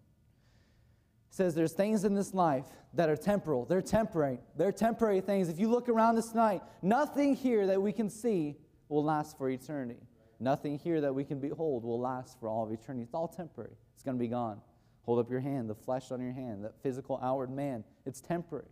It 1.28 1.34
says 1.34 1.56
there's 1.56 1.72
things 1.72 2.04
in 2.04 2.14
this 2.14 2.32
life 2.32 2.66
that 2.92 3.08
are 3.08 3.16
temporal. 3.16 3.64
They're 3.64 3.82
temporary. 3.82 4.38
They're 4.56 4.70
temporary 4.70 5.22
things. 5.22 5.48
If 5.48 5.58
you 5.58 5.68
look 5.68 5.88
around 5.88 6.14
this 6.14 6.36
night, 6.36 6.62
nothing 6.82 7.34
here 7.34 7.66
that 7.66 7.82
we 7.82 7.92
can 7.92 8.08
see 8.08 8.54
will 8.88 9.02
last 9.02 9.36
for 9.36 9.50
eternity. 9.50 10.06
Nothing 10.38 10.78
here 10.78 11.00
that 11.00 11.16
we 11.16 11.24
can 11.24 11.40
behold 11.40 11.82
will 11.82 11.98
last 11.98 12.38
for 12.38 12.48
all 12.48 12.62
of 12.62 12.70
eternity. 12.70 13.02
It's 13.02 13.14
all 13.14 13.26
temporary. 13.26 13.76
It's 13.94 14.04
going 14.04 14.16
to 14.16 14.22
be 14.22 14.28
gone. 14.28 14.60
Hold 15.04 15.18
up 15.18 15.30
your 15.30 15.40
hand, 15.40 15.68
the 15.68 15.74
flesh 15.74 16.10
on 16.10 16.20
your 16.20 16.32
hand, 16.32 16.64
that 16.64 16.80
physical 16.82 17.18
outward 17.22 17.50
man. 17.50 17.84
It's 18.06 18.20
temporary. 18.20 18.64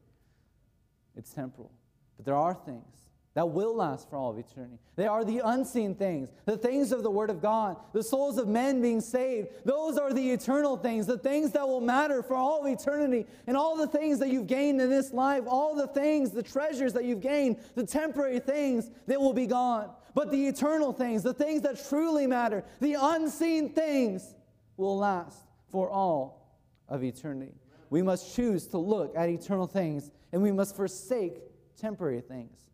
It's 1.16 1.32
temporal. 1.32 1.70
But 2.16 2.24
there 2.24 2.36
are 2.36 2.54
things 2.54 3.10
that 3.34 3.48
will 3.48 3.74
last 3.74 4.10
for 4.10 4.16
all 4.16 4.30
of 4.30 4.38
eternity. 4.38 4.78
They 4.96 5.06
are 5.06 5.24
the 5.24 5.40
unseen 5.44 5.94
things, 5.94 6.28
the 6.44 6.56
things 6.56 6.92
of 6.92 7.02
the 7.02 7.10
Word 7.10 7.30
of 7.30 7.40
God, 7.40 7.76
the 7.92 8.02
souls 8.02 8.36
of 8.36 8.46
men 8.46 8.82
being 8.82 9.00
saved. 9.00 9.48
Those 9.64 9.96
are 9.96 10.12
the 10.12 10.30
eternal 10.30 10.76
things, 10.76 11.06
the 11.06 11.18
things 11.18 11.52
that 11.52 11.66
will 11.66 11.80
matter 11.80 12.22
for 12.22 12.34
all 12.34 12.64
of 12.64 12.70
eternity. 12.70 13.26
And 13.46 13.56
all 13.56 13.76
the 13.76 13.86
things 13.86 14.18
that 14.18 14.28
you've 14.28 14.46
gained 14.46 14.80
in 14.80 14.90
this 14.90 15.12
life, 15.12 15.44
all 15.46 15.74
the 15.74 15.86
things, 15.88 16.30
the 16.30 16.42
treasures 16.42 16.92
that 16.92 17.04
you've 17.04 17.20
gained, 17.20 17.56
the 17.74 17.86
temporary 17.86 18.38
things, 18.38 18.90
they 19.06 19.16
will 19.16 19.34
be 19.34 19.46
gone. 19.46 19.90
But 20.14 20.30
the 20.30 20.46
eternal 20.46 20.92
things, 20.92 21.22
the 21.22 21.34
things 21.34 21.62
that 21.62 21.82
truly 21.88 22.26
matter, 22.26 22.64
the 22.80 22.96
unseen 23.00 23.72
things, 23.72 24.34
will 24.76 24.98
last 24.98 25.38
for 25.72 25.90
all 25.90 26.61
of 26.88 27.02
eternity. 27.02 27.54
We 27.90 28.02
must 28.02 28.37
choose 28.37 28.66
to 28.68 28.78
look 28.78 29.16
at 29.16 29.28
eternal 29.28 29.66
things 29.66 30.11
and 30.32 30.42
we 30.42 30.52
must 30.52 30.76
forsake 30.76 31.40
temporary 31.76 32.20
things. 32.20 32.70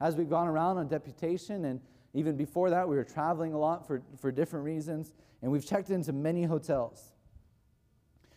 As 0.00 0.16
we've 0.16 0.28
gone 0.28 0.48
around 0.48 0.78
on 0.78 0.88
deputation, 0.88 1.64
and 1.64 1.80
even 2.14 2.36
before 2.36 2.70
that, 2.70 2.88
we 2.88 2.96
were 2.96 3.04
traveling 3.04 3.52
a 3.52 3.58
lot 3.58 3.86
for, 3.86 4.02
for 4.20 4.30
different 4.30 4.64
reasons, 4.64 5.12
and 5.42 5.50
we've 5.50 5.66
checked 5.66 5.90
into 5.90 6.12
many 6.12 6.44
hotels. 6.44 7.12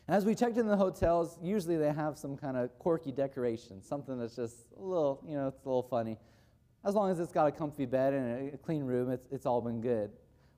And 0.08 0.16
as 0.18 0.26
we 0.26 0.36
checked 0.36 0.58
in 0.58 0.68
the 0.68 0.76
hotels, 0.76 1.38
usually 1.42 1.78
they 1.78 1.92
have 1.94 2.18
some 2.18 2.36
kind 2.36 2.58
of 2.58 2.78
quirky 2.80 3.12
decoration, 3.12 3.82
something 3.82 4.18
that's 4.18 4.36
just 4.36 4.56
a 4.78 4.82
little, 4.82 5.24
you 5.28 5.36
know, 5.36 5.48
it's 5.48 5.64
a 5.64 5.68
little 5.68 5.84
funny. 5.84 6.18
As 6.84 6.96
long 6.96 7.12
as 7.12 7.20
it's 7.20 7.32
got 7.32 7.48
a 7.48 7.52
comfy 7.52 7.86
bed 7.86 8.14
and 8.14 8.54
a 8.54 8.58
clean 8.58 8.84
room, 8.84 9.12
it's, 9.12 9.28
it's 9.32 9.46
all 9.46 9.62
been 9.62 9.82
good. 9.82 10.12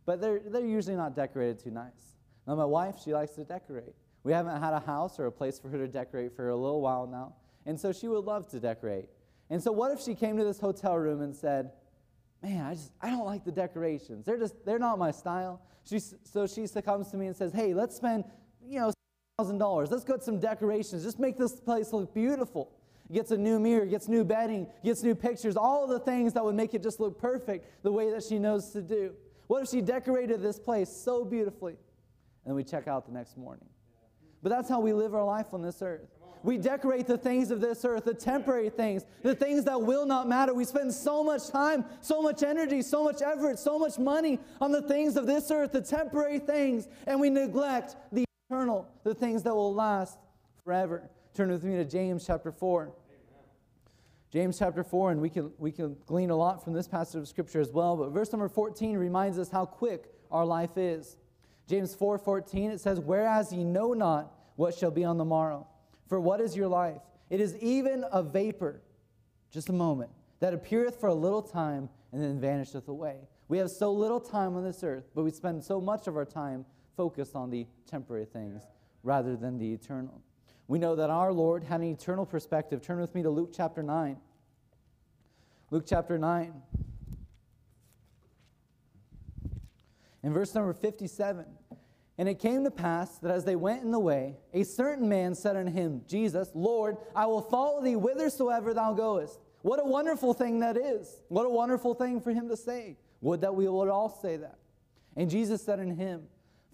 But 0.05 0.21
they're, 0.21 0.39
they're 0.39 0.65
usually 0.65 0.95
not 0.95 1.15
decorated 1.15 1.59
too 1.59 1.71
nice. 1.71 2.12
Now, 2.47 2.55
my 2.55 2.65
wife, 2.65 2.95
she 3.03 3.13
likes 3.13 3.33
to 3.33 3.43
decorate. 3.43 3.95
We 4.23 4.31
haven't 4.31 4.59
had 4.61 4.73
a 4.73 4.79
house 4.79 5.19
or 5.19 5.25
a 5.25 5.31
place 5.31 5.59
for 5.59 5.69
her 5.69 5.77
to 5.77 5.87
decorate 5.87 6.35
for 6.35 6.49
a 6.49 6.55
little 6.55 6.81
while 6.81 7.07
now. 7.07 7.35
And 7.65 7.79
so 7.79 7.91
she 7.91 8.07
would 8.07 8.25
love 8.25 8.49
to 8.49 8.59
decorate. 8.59 9.09
And 9.49 9.61
so 9.61 9.71
what 9.71 9.91
if 9.91 10.01
she 10.01 10.15
came 10.15 10.37
to 10.37 10.43
this 10.43 10.59
hotel 10.59 10.97
room 10.97 11.21
and 11.21 11.35
said, 11.35 11.71
Man, 12.41 12.65
I 12.65 12.73
just 12.73 12.91
I 13.01 13.09
don't 13.09 13.25
like 13.25 13.45
the 13.45 13.53
decorations. 13.53 14.25
They're 14.25 14.37
just 14.37 14.65
they're 14.65 14.79
not 14.79 14.99
my 14.99 15.11
style. 15.11 15.61
She, 15.85 15.99
so 15.99 16.45
she 16.45 16.67
comes 16.67 17.09
to 17.11 17.17
me 17.17 17.27
and 17.27 17.35
says, 17.35 17.53
Hey, 17.53 17.73
let's 17.73 17.95
spend, 17.95 18.25
you 18.61 18.79
know, 18.79 18.91
thousand 19.37 19.59
dollars. 19.59 19.91
Let's 19.91 20.03
get 20.03 20.23
some 20.23 20.39
decorations. 20.39 21.03
Just 21.03 21.19
make 21.19 21.37
this 21.37 21.53
place 21.53 21.93
look 21.93 22.13
beautiful. 22.13 22.71
Gets 23.11 23.31
a 23.31 23.37
new 23.37 23.59
mirror, 23.59 23.85
gets 23.85 24.07
new 24.07 24.23
bedding, 24.23 24.67
gets 24.83 25.03
new 25.03 25.13
pictures, 25.13 25.55
all 25.55 25.87
the 25.87 25.99
things 25.99 26.33
that 26.33 26.43
would 26.43 26.55
make 26.55 26.73
it 26.73 26.81
just 26.81 26.99
look 26.99 27.19
perfect 27.19 27.83
the 27.83 27.91
way 27.91 28.09
that 28.11 28.23
she 28.23 28.39
knows 28.39 28.71
to 28.71 28.81
do. 28.81 29.13
What 29.47 29.63
if 29.63 29.69
she 29.69 29.81
decorated 29.81 30.41
this 30.41 30.57
place 30.57 30.89
so 30.89 31.23
beautifully? 31.23 31.75
And 32.45 32.55
we 32.55 32.63
check 32.63 32.87
out 32.87 33.05
the 33.05 33.11
next 33.11 33.37
morning. 33.37 33.65
But 34.41 34.49
that's 34.49 34.67
how 34.67 34.79
we 34.79 34.93
live 34.93 35.15
our 35.15 35.23
life 35.23 35.47
on 35.53 35.61
this 35.61 35.81
earth. 35.81 36.09
We 36.43 36.57
decorate 36.57 37.07
the 37.07 37.17
things 37.17 37.51
of 37.51 37.61
this 37.61 37.85
earth, 37.85 38.03
the 38.03 38.13
temporary 38.13 38.69
things, 38.69 39.05
the 39.21 39.33
things 39.33 39.63
that 39.63 39.81
will 39.81 40.05
not 40.05 40.27
matter. 40.27 40.53
We 40.53 40.65
spend 40.65 40.93
so 40.93 41.23
much 41.23 41.47
time, 41.47 41.85
so 42.01 42.21
much 42.21 42.43
energy, 42.43 42.81
so 42.81 43.01
much 43.01 43.21
effort, 43.21 43.57
so 43.57 43.79
much 43.79 43.97
money 43.97 44.39
on 44.59 44.73
the 44.73 44.81
things 44.81 45.15
of 45.15 45.25
this 45.25 45.49
earth, 45.51 45.71
the 45.71 45.81
temporary 45.81 46.39
things, 46.39 46.89
and 47.07 47.21
we 47.21 47.29
neglect 47.29 47.95
the 48.11 48.25
eternal, 48.49 48.89
the 49.05 49.15
things 49.15 49.43
that 49.43 49.55
will 49.55 49.73
last 49.73 50.17
forever. 50.65 51.09
Turn 51.33 51.49
with 51.49 51.63
me 51.63 51.77
to 51.77 51.85
James 51.85 52.25
chapter 52.27 52.51
4. 52.51 52.91
James 54.29 54.59
chapter 54.59 54.83
4, 54.83 55.11
and 55.11 55.21
we 55.21 55.29
can, 55.29 55.51
we 55.59 55.71
can 55.71 55.95
glean 56.07 56.29
a 56.29 56.35
lot 56.35 56.61
from 56.63 56.73
this 56.73 56.87
passage 56.87 57.21
of 57.21 57.27
scripture 57.27 57.61
as 57.61 57.71
well. 57.71 57.95
But 57.95 58.09
verse 58.09 58.33
number 58.33 58.49
14 58.49 58.97
reminds 58.97 59.39
us 59.39 59.49
how 59.49 59.65
quick 59.65 60.11
our 60.29 60.43
life 60.43 60.75
is. 60.75 61.17
James 61.67 61.95
4 61.95 62.43
it 62.53 62.81
says, 62.81 62.99
Whereas 62.99 63.53
ye 63.53 63.63
know 63.63 63.93
not 63.93 64.31
what 64.55 64.75
shall 64.75 64.91
be 64.91 65.03
on 65.03 65.17
the 65.17 65.25
morrow. 65.25 65.67
For 66.07 66.19
what 66.19 66.41
is 66.41 66.55
your 66.55 66.67
life? 66.67 67.01
It 67.29 67.39
is 67.39 67.55
even 67.57 68.05
a 68.11 68.21
vapor, 68.21 68.81
just 69.51 69.69
a 69.69 69.73
moment, 69.73 70.11
that 70.39 70.53
appeareth 70.53 70.99
for 70.99 71.07
a 71.07 71.13
little 71.13 71.41
time 71.41 71.89
and 72.11 72.21
then 72.21 72.39
vanisheth 72.39 72.87
away. 72.87 73.17
We 73.47 73.57
have 73.57 73.71
so 73.71 73.91
little 73.91 74.19
time 74.19 74.55
on 74.55 74.63
this 74.63 74.83
earth, 74.83 75.05
but 75.15 75.23
we 75.23 75.31
spend 75.31 75.63
so 75.63 75.81
much 75.81 76.07
of 76.07 76.17
our 76.17 76.25
time 76.25 76.65
focused 76.95 77.35
on 77.35 77.49
the 77.49 77.65
temporary 77.87 78.25
things 78.25 78.63
rather 79.03 79.35
than 79.35 79.57
the 79.57 79.73
eternal. 79.73 80.21
We 80.67 80.79
know 80.79 80.95
that 80.95 81.09
our 81.09 81.33
Lord 81.33 81.63
had 81.63 81.81
an 81.81 81.87
eternal 81.87 82.25
perspective. 82.25 82.81
Turn 82.81 82.99
with 82.99 83.13
me 83.15 83.23
to 83.23 83.29
Luke 83.29 83.51
chapter 83.55 83.83
9. 83.83 84.17
Luke 85.71 85.85
chapter 85.87 86.17
9. 86.17 86.53
In 90.23 90.33
verse 90.33 90.55
number 90.55 90.73
57, 90.73 91.45
and 92.17 92.29
it 92.29 92.39
came 92.39 92.63
to 92.63 92.71
pass 92.71 93.17
that 93.19 93.31
as 93.31 93.43
they 93.43 93.55
went 93.55 93.83
in 93.83 93.91
the 93.91 93.99
way, 93.99 94.37
a 94.53 94.63
certain 94.63 95.09
man 95.09 95.35
said 95.35 95.57
unto 95.57 95.71
him, 95.71 96.01
Jesus, 96.07 96.49
Lord, 96.53 96.97
I 97.15 97.25
will 97.25 97.41
follow 97.41 97.81
thee 97.81 97.93
whithersoever 97.93 98.73
thou 98.73 98.93
goest. 98.93 99.39
What 99.63 99.79
a 99.79 99.85
wonderful 99.85 100.33
thing 100.33 100.59
that 100.59 100.77
is. 100.77 101.21
What 101.29 101.45
a 101.45 101.49
wonderful 101.49 101.95
thing 101.95 102.21
for 102.21 102.31
him 102.31 102.49
to 102.49 102.57
say. 102.57 102.97
Would 103.21 103.41
that 103.41 103.55
we 103.55 103.67
would 103.67 103.89
all 103.89 104.09
say 104.09 104.37
that. 104.37 104.59
And 105.15 105.29
Jesus 105.29 105.61
said 105.63 105.79
unto 105.79 105.95
him, 105.95 106.23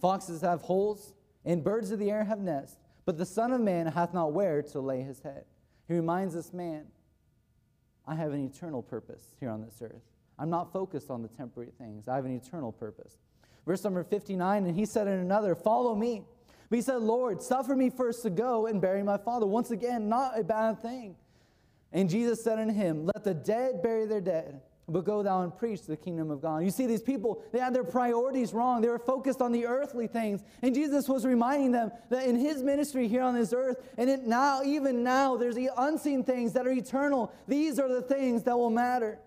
Foxes 0.01 0.41
have 0.41 0.61
holes, 0.61 1.13
and 1.45 1.63
birds 1.63 1.91
of 1.91 1.99
the 1.99 2.09
air 2.09 2.23
have 2.23 2.39
nests, 2.39 2.77
but 3.05 3.17
the 3.17 3.25
Son 3.25 3.51
of 3.51 3.61
Man 3.61 3.87
hath 3.87 4.13
not 4.13 4.33
where 4.33 4.61
to 4.61 4.79
lay 4.79 5.01
his 5.01 5.21
head. 5.21 5.45
He 5.87 5.93
reminds 5.93 6.33
this 6.33 6.53
man, 6.53 6.85
I 8.07 8.15
have 8.15 8.33
an 8.33 8.43
eternal 8.45 8.81
purpose 8.81 9.35
here 9.39 9.49
on 9.49 9.61
this 9.61 9.81
earth. 9.81 10.01
I'm 10.37 10.49
not 10.49 10.71
focused 10.71 11.09
on 11.09 11.21
the 11.21 11.27
temporary 11.27 11.71
things, 11.77 12.07
I 12.07 12.15
have 12.15 12.25
an 12.25 12.35
eternal 12.35 12.71
purpose. 12.71 13.17
Verse 13.69 13.83
number 13.83 14.03
59, 14.03 14.65
and 14.65 14.75
he 14.75 14.83
said 14.83 15.05
in 15.05 15.19
another, 15.19 15.53
Follow 15.53 15.93
me. 15.93 16.23
But 16.71 16.77
he 16.77 16.81
said, 16.81 17.03
Lord, 17.03 17.39
suffer 17.39 17.75
me 17.75 17.91
first 17.91 18.23
to 18.23 18.31
go 18.31 18.65
and 18.65 18.81
bury 18.81 19.03
my 19.03 19.17
father. 19.17 19.45
Once 19.45 19.69
again, 19.69 20.09
not 20.09 20.39
a 20.39 20.43
bad 20.43 20.81
thing. 20.81 21.15
And 21.93 22.09
Jesus 22.09 22.43
said 22.43 22.57
unto 22.57 22.73
him, 22.73 23.05
Let 23.05 23.23
the 23.23 23.35
dead 23.35 23.83
bury 23.83 24.07
their 24.07 24.21
dead, 24.21 24.61
but 24.87 25.05
go 25.05 25.21
thou 25.21 25.43
and 25.43 25.55
preach 25.55 25.83
the 25.83 25.95
kingdom 25.95 26.31
of 26.31 26.41
God. 26.41 26.63
You 26.63 26.71
see, 26.71 26.87
these 26.87 27.03
people, 27.03 27.43
they 27.51 27.59
had 27.59 27.75
their 27.75 27.83
priorities 27.83 28.55
wrong. 28.55 28.81
They 28.81 28.87
were 28.87 28.97
focused 28.97 29.39
on 29.39 29.51
the 29.51 29.67
earthly 29.67 30.07
things. 30.07 30.43
And 30.63 30.73
Jesus 30.73 31.07
was 31.07 31.23
reminding 31.23 31.71
them 31.71 31.91
that 32.09 32.25
in 32.25 32.37
his 32.37 32.63
ministry 32.63 33.07
here 33.07 33.21
on 33.21 33.35
this 33.35 33.53
earth, 33.53 33.87
and 33.99 34.09
it 34.09 34.25
now, 34.25 34.63
even 34.63 35.03
now, 35.03 35.37
there's 35.37 35.53
the 35.53 35.69
unseen 35.77 36.23
things 36.23 36.53
that 36.53 36.65
are 36.65 36.71
eternal. 36.71 37.31
These 37.47 37.77
are 37.77 37.87
the 37.87 38.01
things 38.01 38.41
that 38.45 38.57
will 38.57 38.71
matter. 38.71 39.19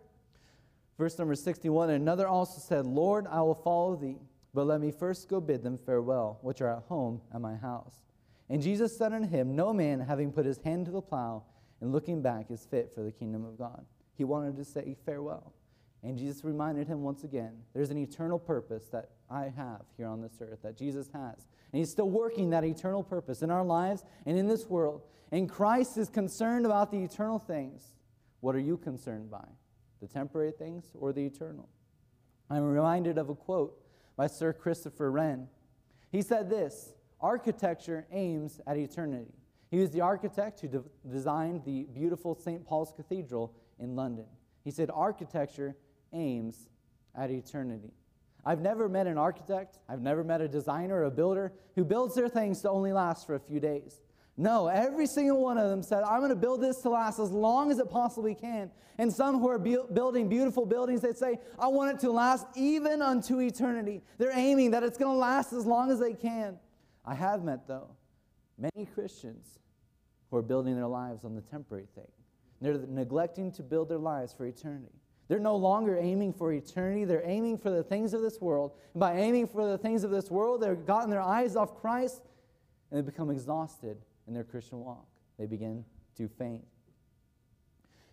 Verse 0.99 1.17
number 1.17 1.37
61 1.37 1.91
Another 1.91 2.27
also 2.27 2.59
said, 2.59 2.87
Lord, 2.87 3.29
I 3.31 3.41
will 3.43 3.55
follow 3.55 3.95
thee 3.95 4.19
but 4.55 4.67
let 4.67 4.81
me 4.81 4.91
first 4.91 5.29
go 5.29 5.41
bid 5.41 5.63
them 5.63 5.79
farewell, 5.79 6.39
which 6.43 6.61
are 6.61 6.77
at 6.77 6.85
home 6.85 7.21
at 7.35 7.41
my 7.41 7.57
house. 7.57 8.03
And 8.51 8.61
Jesus 8.61 8.97
said 8.97 9.13
unto 9.13 9.29
him, 9.29 9.57
No 9.57 9.73
man, 9.73 10.01
having 10.01 10.33
put 10.33 10.45
his 10.45 10.59
hand 10.59 10.87
to 10.87 10.93
the 10.93 11.01
plow 11.01 11.45
and 11.81 11.91
looking 11.91 12.21
back, 12.21 12.51
is 12.51 12.67
fit 12.67 12.93
for 12.95 13.03
the 13.03 13.11
kingdom 13.11 13.45
of 13.45 13.59
God. 13.59 13.85
He 14.17 14.25
wanted 14.25 14.57
to 14.57 14.65
say 14.65 14.95
farewell. 15.07 15.55
And 16.03 16.19
Jesus 16.19 16.45
reminded 16.45 16.89
him 16.89 17.03
once 17.03 17.25
again 17.25 17.53
there's 17.75 17.91
an 17.91 17.99
eternal 17.99 18.39
purpose 18.39 18.87
that 18.89 19.11
I 19.31 19.45
have 19.57 19.83
here 19.97 20.07
on 20.07 20.21
this 20.21 20.33
earth, 20.41 20.61
that 20.63 20.77
Jesus 20.77 21.09
has. 21.15 21.47
And 21.73 21.79
he's 21.79 21.91
still 21.91 22.11
working 22.11 22.51
that 22.51 22.65
eternal 22.65 23.03
purpose 23.03 23.43
in 23.43 23.51
our 23.51 23.65
lives 23.65 24.05
and 24.27 24.37
in 24.37 24.47
this 24.47 24.67
world. 24.67 25.03
And 25.31 25.49
Christ 25.49 25.97
is 25.97 26.11
concerned 26.11 26.67
about 26.67 26.91
the 26.91 27.03
eternal 27.03 27.39
things. 27.39 27.95
What 28.41 28.55
are 28.55 28.61
you 28.61 28.77
concerned 28.77 29.31
by? 29.31 29.47
The 30.01 30.09
temporary 30.09 30.51
things 30.51 30.85
or 30.95 31.13
the 31.13 31.25
eternal? 31.25 31.69
I'm 32.51 32.65
reminded 32.65 33.17
of 33.17 33.31
a 33.31 33.35
quote 33.35 33.82
by 34.17 34.27
Sir 34.27 34.53
Christopher 34.53 35.11
Wren. 35.11 35.49
He 36.11 36.23
said 36.23 36.51
this 36.51 36.95
Architecture 37.21 38.07
aims 38.11 38.61
at 38.67 38.77
eternity. 38.77 39.33
He 39.71 39.79
was 39.79 39.91
the 39.91 40.03
architect 40.03 40.61
who 40.61 40.69
de- 40.69 40.83
designed 41.11 41.65
the 41.65 41.85
beautiful 41.85 42.35
St. 42.35 42.65
Paul's 42.65 42.93
Cathedral 42.93 43.55
in 43.79 43.97
London. 43.97 44.27
He 44.65 44.71
said, 44.71 44.91
Architecture 44.93 45.77
aims 46.13 46.69
at 47.15 47.31
eternity. 47.31 47.93
I've 48.45 48.61
never 48.61 48.89
met 48.89 49.07
an 49.07 49.19
architect, 49.19 49.79
I've 49.89 50.03
never 50.03 50.25
met 50.25 50.41
a 50.41 50.49
designer 50.49 51.05
a 51.05 51.11
builder 51.11 51.53
who 51.75 51.85
builds 51.85 52.15
their 52.15 52.29
things 52.29 52.61
to 52.63 52.71
only 52.71 52.93
last 52.93 53.27
for 53.27 53.35
a 53.35 53.41
few 53.41 53.61
days. 53.61 54.01
No, 54.37 54.67
every 54.67 55.07
single 55.07 55.43
one 55.43 55.59
of 55.59 55.69
them 55.69 55.83
said, 55.83 56.03
I'm 56.05 56.21
going 56.21 56.31
to 56.31 56.37
build 56.37 56.63
this 56.63 56.79
to 56.83 56.91
last 56.91 57.19
as 57.19 57.31
long 57.31 57.71
as 57.71 57.79
it 57.79 57.91
possibly 57.91 58.35
can. 58.35 58.71
And 58.99 59.13
some 59.13 59.39
who 59.39 59.49
are 59.49 59.59
bu- 59.59 59.87
building 59.93 60.29
beautiful 60.29 60.65
buildings, 60.65 61.03
they 61.03 61.13
say, 61.13 61.39
I 61.59 61.69
want 61.69 61.95
it 61.95 62.01
to 62.01 62.11
last 62.11 62.47
even 62.57 63.03
unto 63.03 63.41
eternity. 63.41 64.01
They're 64.17 64.37
aiming 64.37 64.71
that 64.71 64.83
it's 64.83 64.97
going 64.97 65.13
to 65.15 65.19
last 65.19 65.53
as 65.53 65.67
long 65.67 65.91
as 65.91 65.99
they 65.99 66.15
can. 66.15 66.59
I 67.05 67.15
have 67.15 67.45
met, 67.45 67.67
though, 67.67 67.91
many 68.57 68.87
Christians 68.87 69.59
who 70.31 70.39
are 70.39 70.43
building 70.43 70.77
their 70.77 70.87
lives 70.87 71.25
on 71.25 71.35
the 71.35 71.43
temporary 71.43 71.89
thing. 71.95 72.09
They're 72.61 72.79
neglecting 72.89 73.53
to 73.53 73.63
build 73.63 73.89
their 73.89 73.99
lives 73.99 74.33
for 74.33 74.47
eternity. 74.47 74.93
They're 75.29 75.41
no 75.41 75.57
longer 75.57 75.99
aiming 75.99 76.33
for 76.33 76.53
eternity. 76.53 77.05
They're 77.05 77.27
aiming 77.27 77.59
for 77.59 77.71
the 77.71 77.83
things 77.83 78.15
of 78.15 78.23
this 78.23 78.41
world. 78.41 78.73
And 78.95 79.01
by 79.01 79.17
aiming 79.17 79.49
for 79.49 79.67
the 79.67 79.79
things 79.79 80.05
of 80.05 80.11
this 80.11 80.31
world, 80.31 80.63
they've 80.63 80.87
gotten 80.87 81.11
their 81.11 81.23
eyes 81.23 81.57
off 81.57 81.81
Christ 81.81 82.23
and 82.91 82.99
they 82.99 83.03
become 83.03 83.31
exhausted 83.31 83.99
in 84.27 84.35
their 84.35 84.45
Christian 84.45 84.81
walk. 84.81 85.07
They 85.39 85.47
begin 85.47 85.85
to 86.17 86.29
faint. 86.29 86.65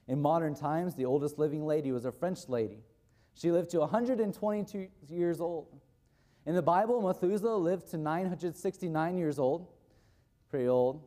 In 0.08 0.22
modern 0.22 0.56
times, 0.56 0.96
the 0.96 1.06
oldest 1.06 1.38
living 1.38 1.66
lady 1.66 1.92
was 1.92 2.06
a 2.06 2.12
French 2.12 2.48
lady. 2.48 2.80
She 3.36 3.52
lived 3.52 3.70
to 3.72 3.80
122 3.80 4.88
years 5.08 5.40
old. 5.40 5.68
In 6.46 6.56
the 6.56 6.62
Bible, 6.62 7.02
Methuselah 7.02 7.56
lived 7.56 7.90
to 7.92 7.98
969 7.98 9.18
years 9.18 9.38
old. 9.38 9.68
Pretty 10.50 10.68
old. 10.68 11.04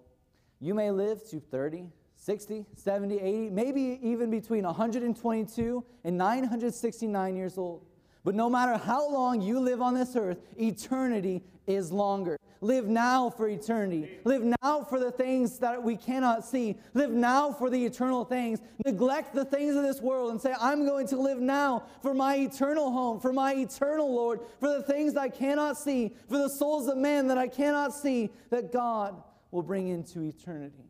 You 0.60 0.74
may 0.74 0.92
live 0.92 1.28
to 1.30 1.40
30, 1.40 1.88
60, 2.16 2.66
70, 2.76 3.18
80, 3.18 3.50
maybe 3.50 3.98
even 4.02 4.30
between 4.30 4.64
122 4.64 5.84
and 6.04 6.16
969 6.16 7.36
years 7.36 7.58
old. 7.58 7.84
But 8.24 8.34
no 8.34 8.48
matter 8.48 8.76
how 8.76 9.10
long 9.10 9.40
you 9.40 9.58
live 9.58 9.82
on 9.82 9.94
this 9.94 10.14
earth, 10.14 10.38
eternity 10.56 11.42
is 11.66 11.90
longer. 11.90 12.38
Live 12.60 12.86
now 12.86 13.28
for 13.28 13.48
eternity. 13.48 14.20
Live 14.24 14.42
now 14.62 14.84
for 14.88 15.00
the 15.00 15.10
things 15.10 15.58
that 15.58 15.82
we 15.82 15.96
cannot 15.96 16.44
see. 16.44 16.76
Live 16.94 17.10
now 17.10 17.52
for 17.52 17.68
the 17.68 17.84
eternal 17.84 18.24
things. 18.24 18.60
Neglect 18.84 19.34
the 19.34 19.44
things 19.44 19.74
of 19.74 19.82
this 19.82 20.00
world 20.00 20.30
and 20.30 20.40
say, 20.40 20.54
I'm 20.60 20.86
going 20.86 21.08
to 21.08 21.16
live 21.16 21.40
now 21.40 21.82
for 22.02 22.14
my 22.14 22.36
eternal 22.36 22.92
home, 22.92 23.18
for 23.18 23.32
my 23.32 23.54
eternal 23.54 24.14
Lord, 24.14 24.40
for 24.60 24.68
the 24.68 24.82
things 24.84 25.16
I 25.16 25.28
cannot 25.28 25.76
see, 25.76 26.14
for 26.28 26.38
the 26.38 26.48
souls 26.48 26.86
of 26.86 26.98
men 26.98 27.26
that 27.26 27.38
I 27.38 27.48
cannot 27.48 27.92
see, 27.92 28.30
that 28.50 28.72
God 28.72 29.20
will 29.50 29.62
bring 29.62 29.88
into 29.88 30.22
eternity. 30.22 30.84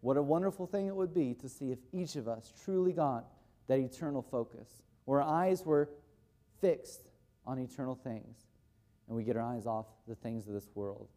What 0.00 0.16
a 0.16 0.22
wonderful 0.22 0.68
thing 0.68 0.86
it 0.86 0.94
would 0.94 1.12
be 1.12 1.34
to 1.34 1.48
see 1.48 1.72
if 1.72 1.78
each 1.92 2.14
of 2.14 2.28
us 2.28 2.52
truly 2.64 2.92
got 2.92 3.24
that 3.66 3.80
eternal 3.80 4.22
focus, 4.22 4.68
where 5.04 5.20
eyes 5.20 5.66
were 5.66 5.88
fixed 6.60 7.08
on 7.46 7.58
eternal 7.58 7.94
things, 7.94 8.46
and 9.06 9.16
we 9.16 9.24
get 9.24 9.36
our 9.36 9.42
eyes 9.42 9.66
off 9.66 9.86
the 10.06 10.14
things 10.14 10.46
of 10.46 10.54
this 10.54 10.68
world. 10.74 11.08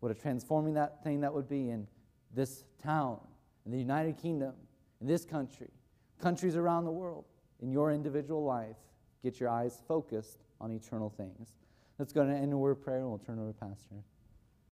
What 0.00 0.12
a 0.12 0.14
transforming 0.14 0.74
that 0.74 1.02
thing 1.02 1.20
that 1.20 1.32
would 1.32 1.48
be 1.48 1.70
in 1.70 1.86
this 2.34 2.64
town, 2.82 3.18
in 3.64 3.72
the 3.72 3.78
United 3.78 4.16
Kingdom, 4.16 4.54
in 5.00 5.06
this 5.06 5.24
country, 5.24 5.70
countries 6.20 6.56
around 6.56 6.84
the 6.84 6.90
world, 6.90 7.24
in 7.60 7.70
your 7.70 7.92
individual 7.92 8.44
life. 8.44 8.76
Get 9.22 9.40
your 9.40 9.48
eyes 9.48 9.82
focused 9.88 10.38
on 10.60 10.70
eternal 10.72 11.10
things. 11.10 11.54
Let's 11.98 12.12
go 12.12 12.24
to 12.24 12.32
end 12.32 12.52
a 12.52 12.56
word 12.56 12.76
prayer 12.76 12.98
and 12.98 13.08
we'll 13.08 13.18
turn 13.18 13.38
over 13.38 13.52
to 13.52 13.58
Pastor. 13.58 13.96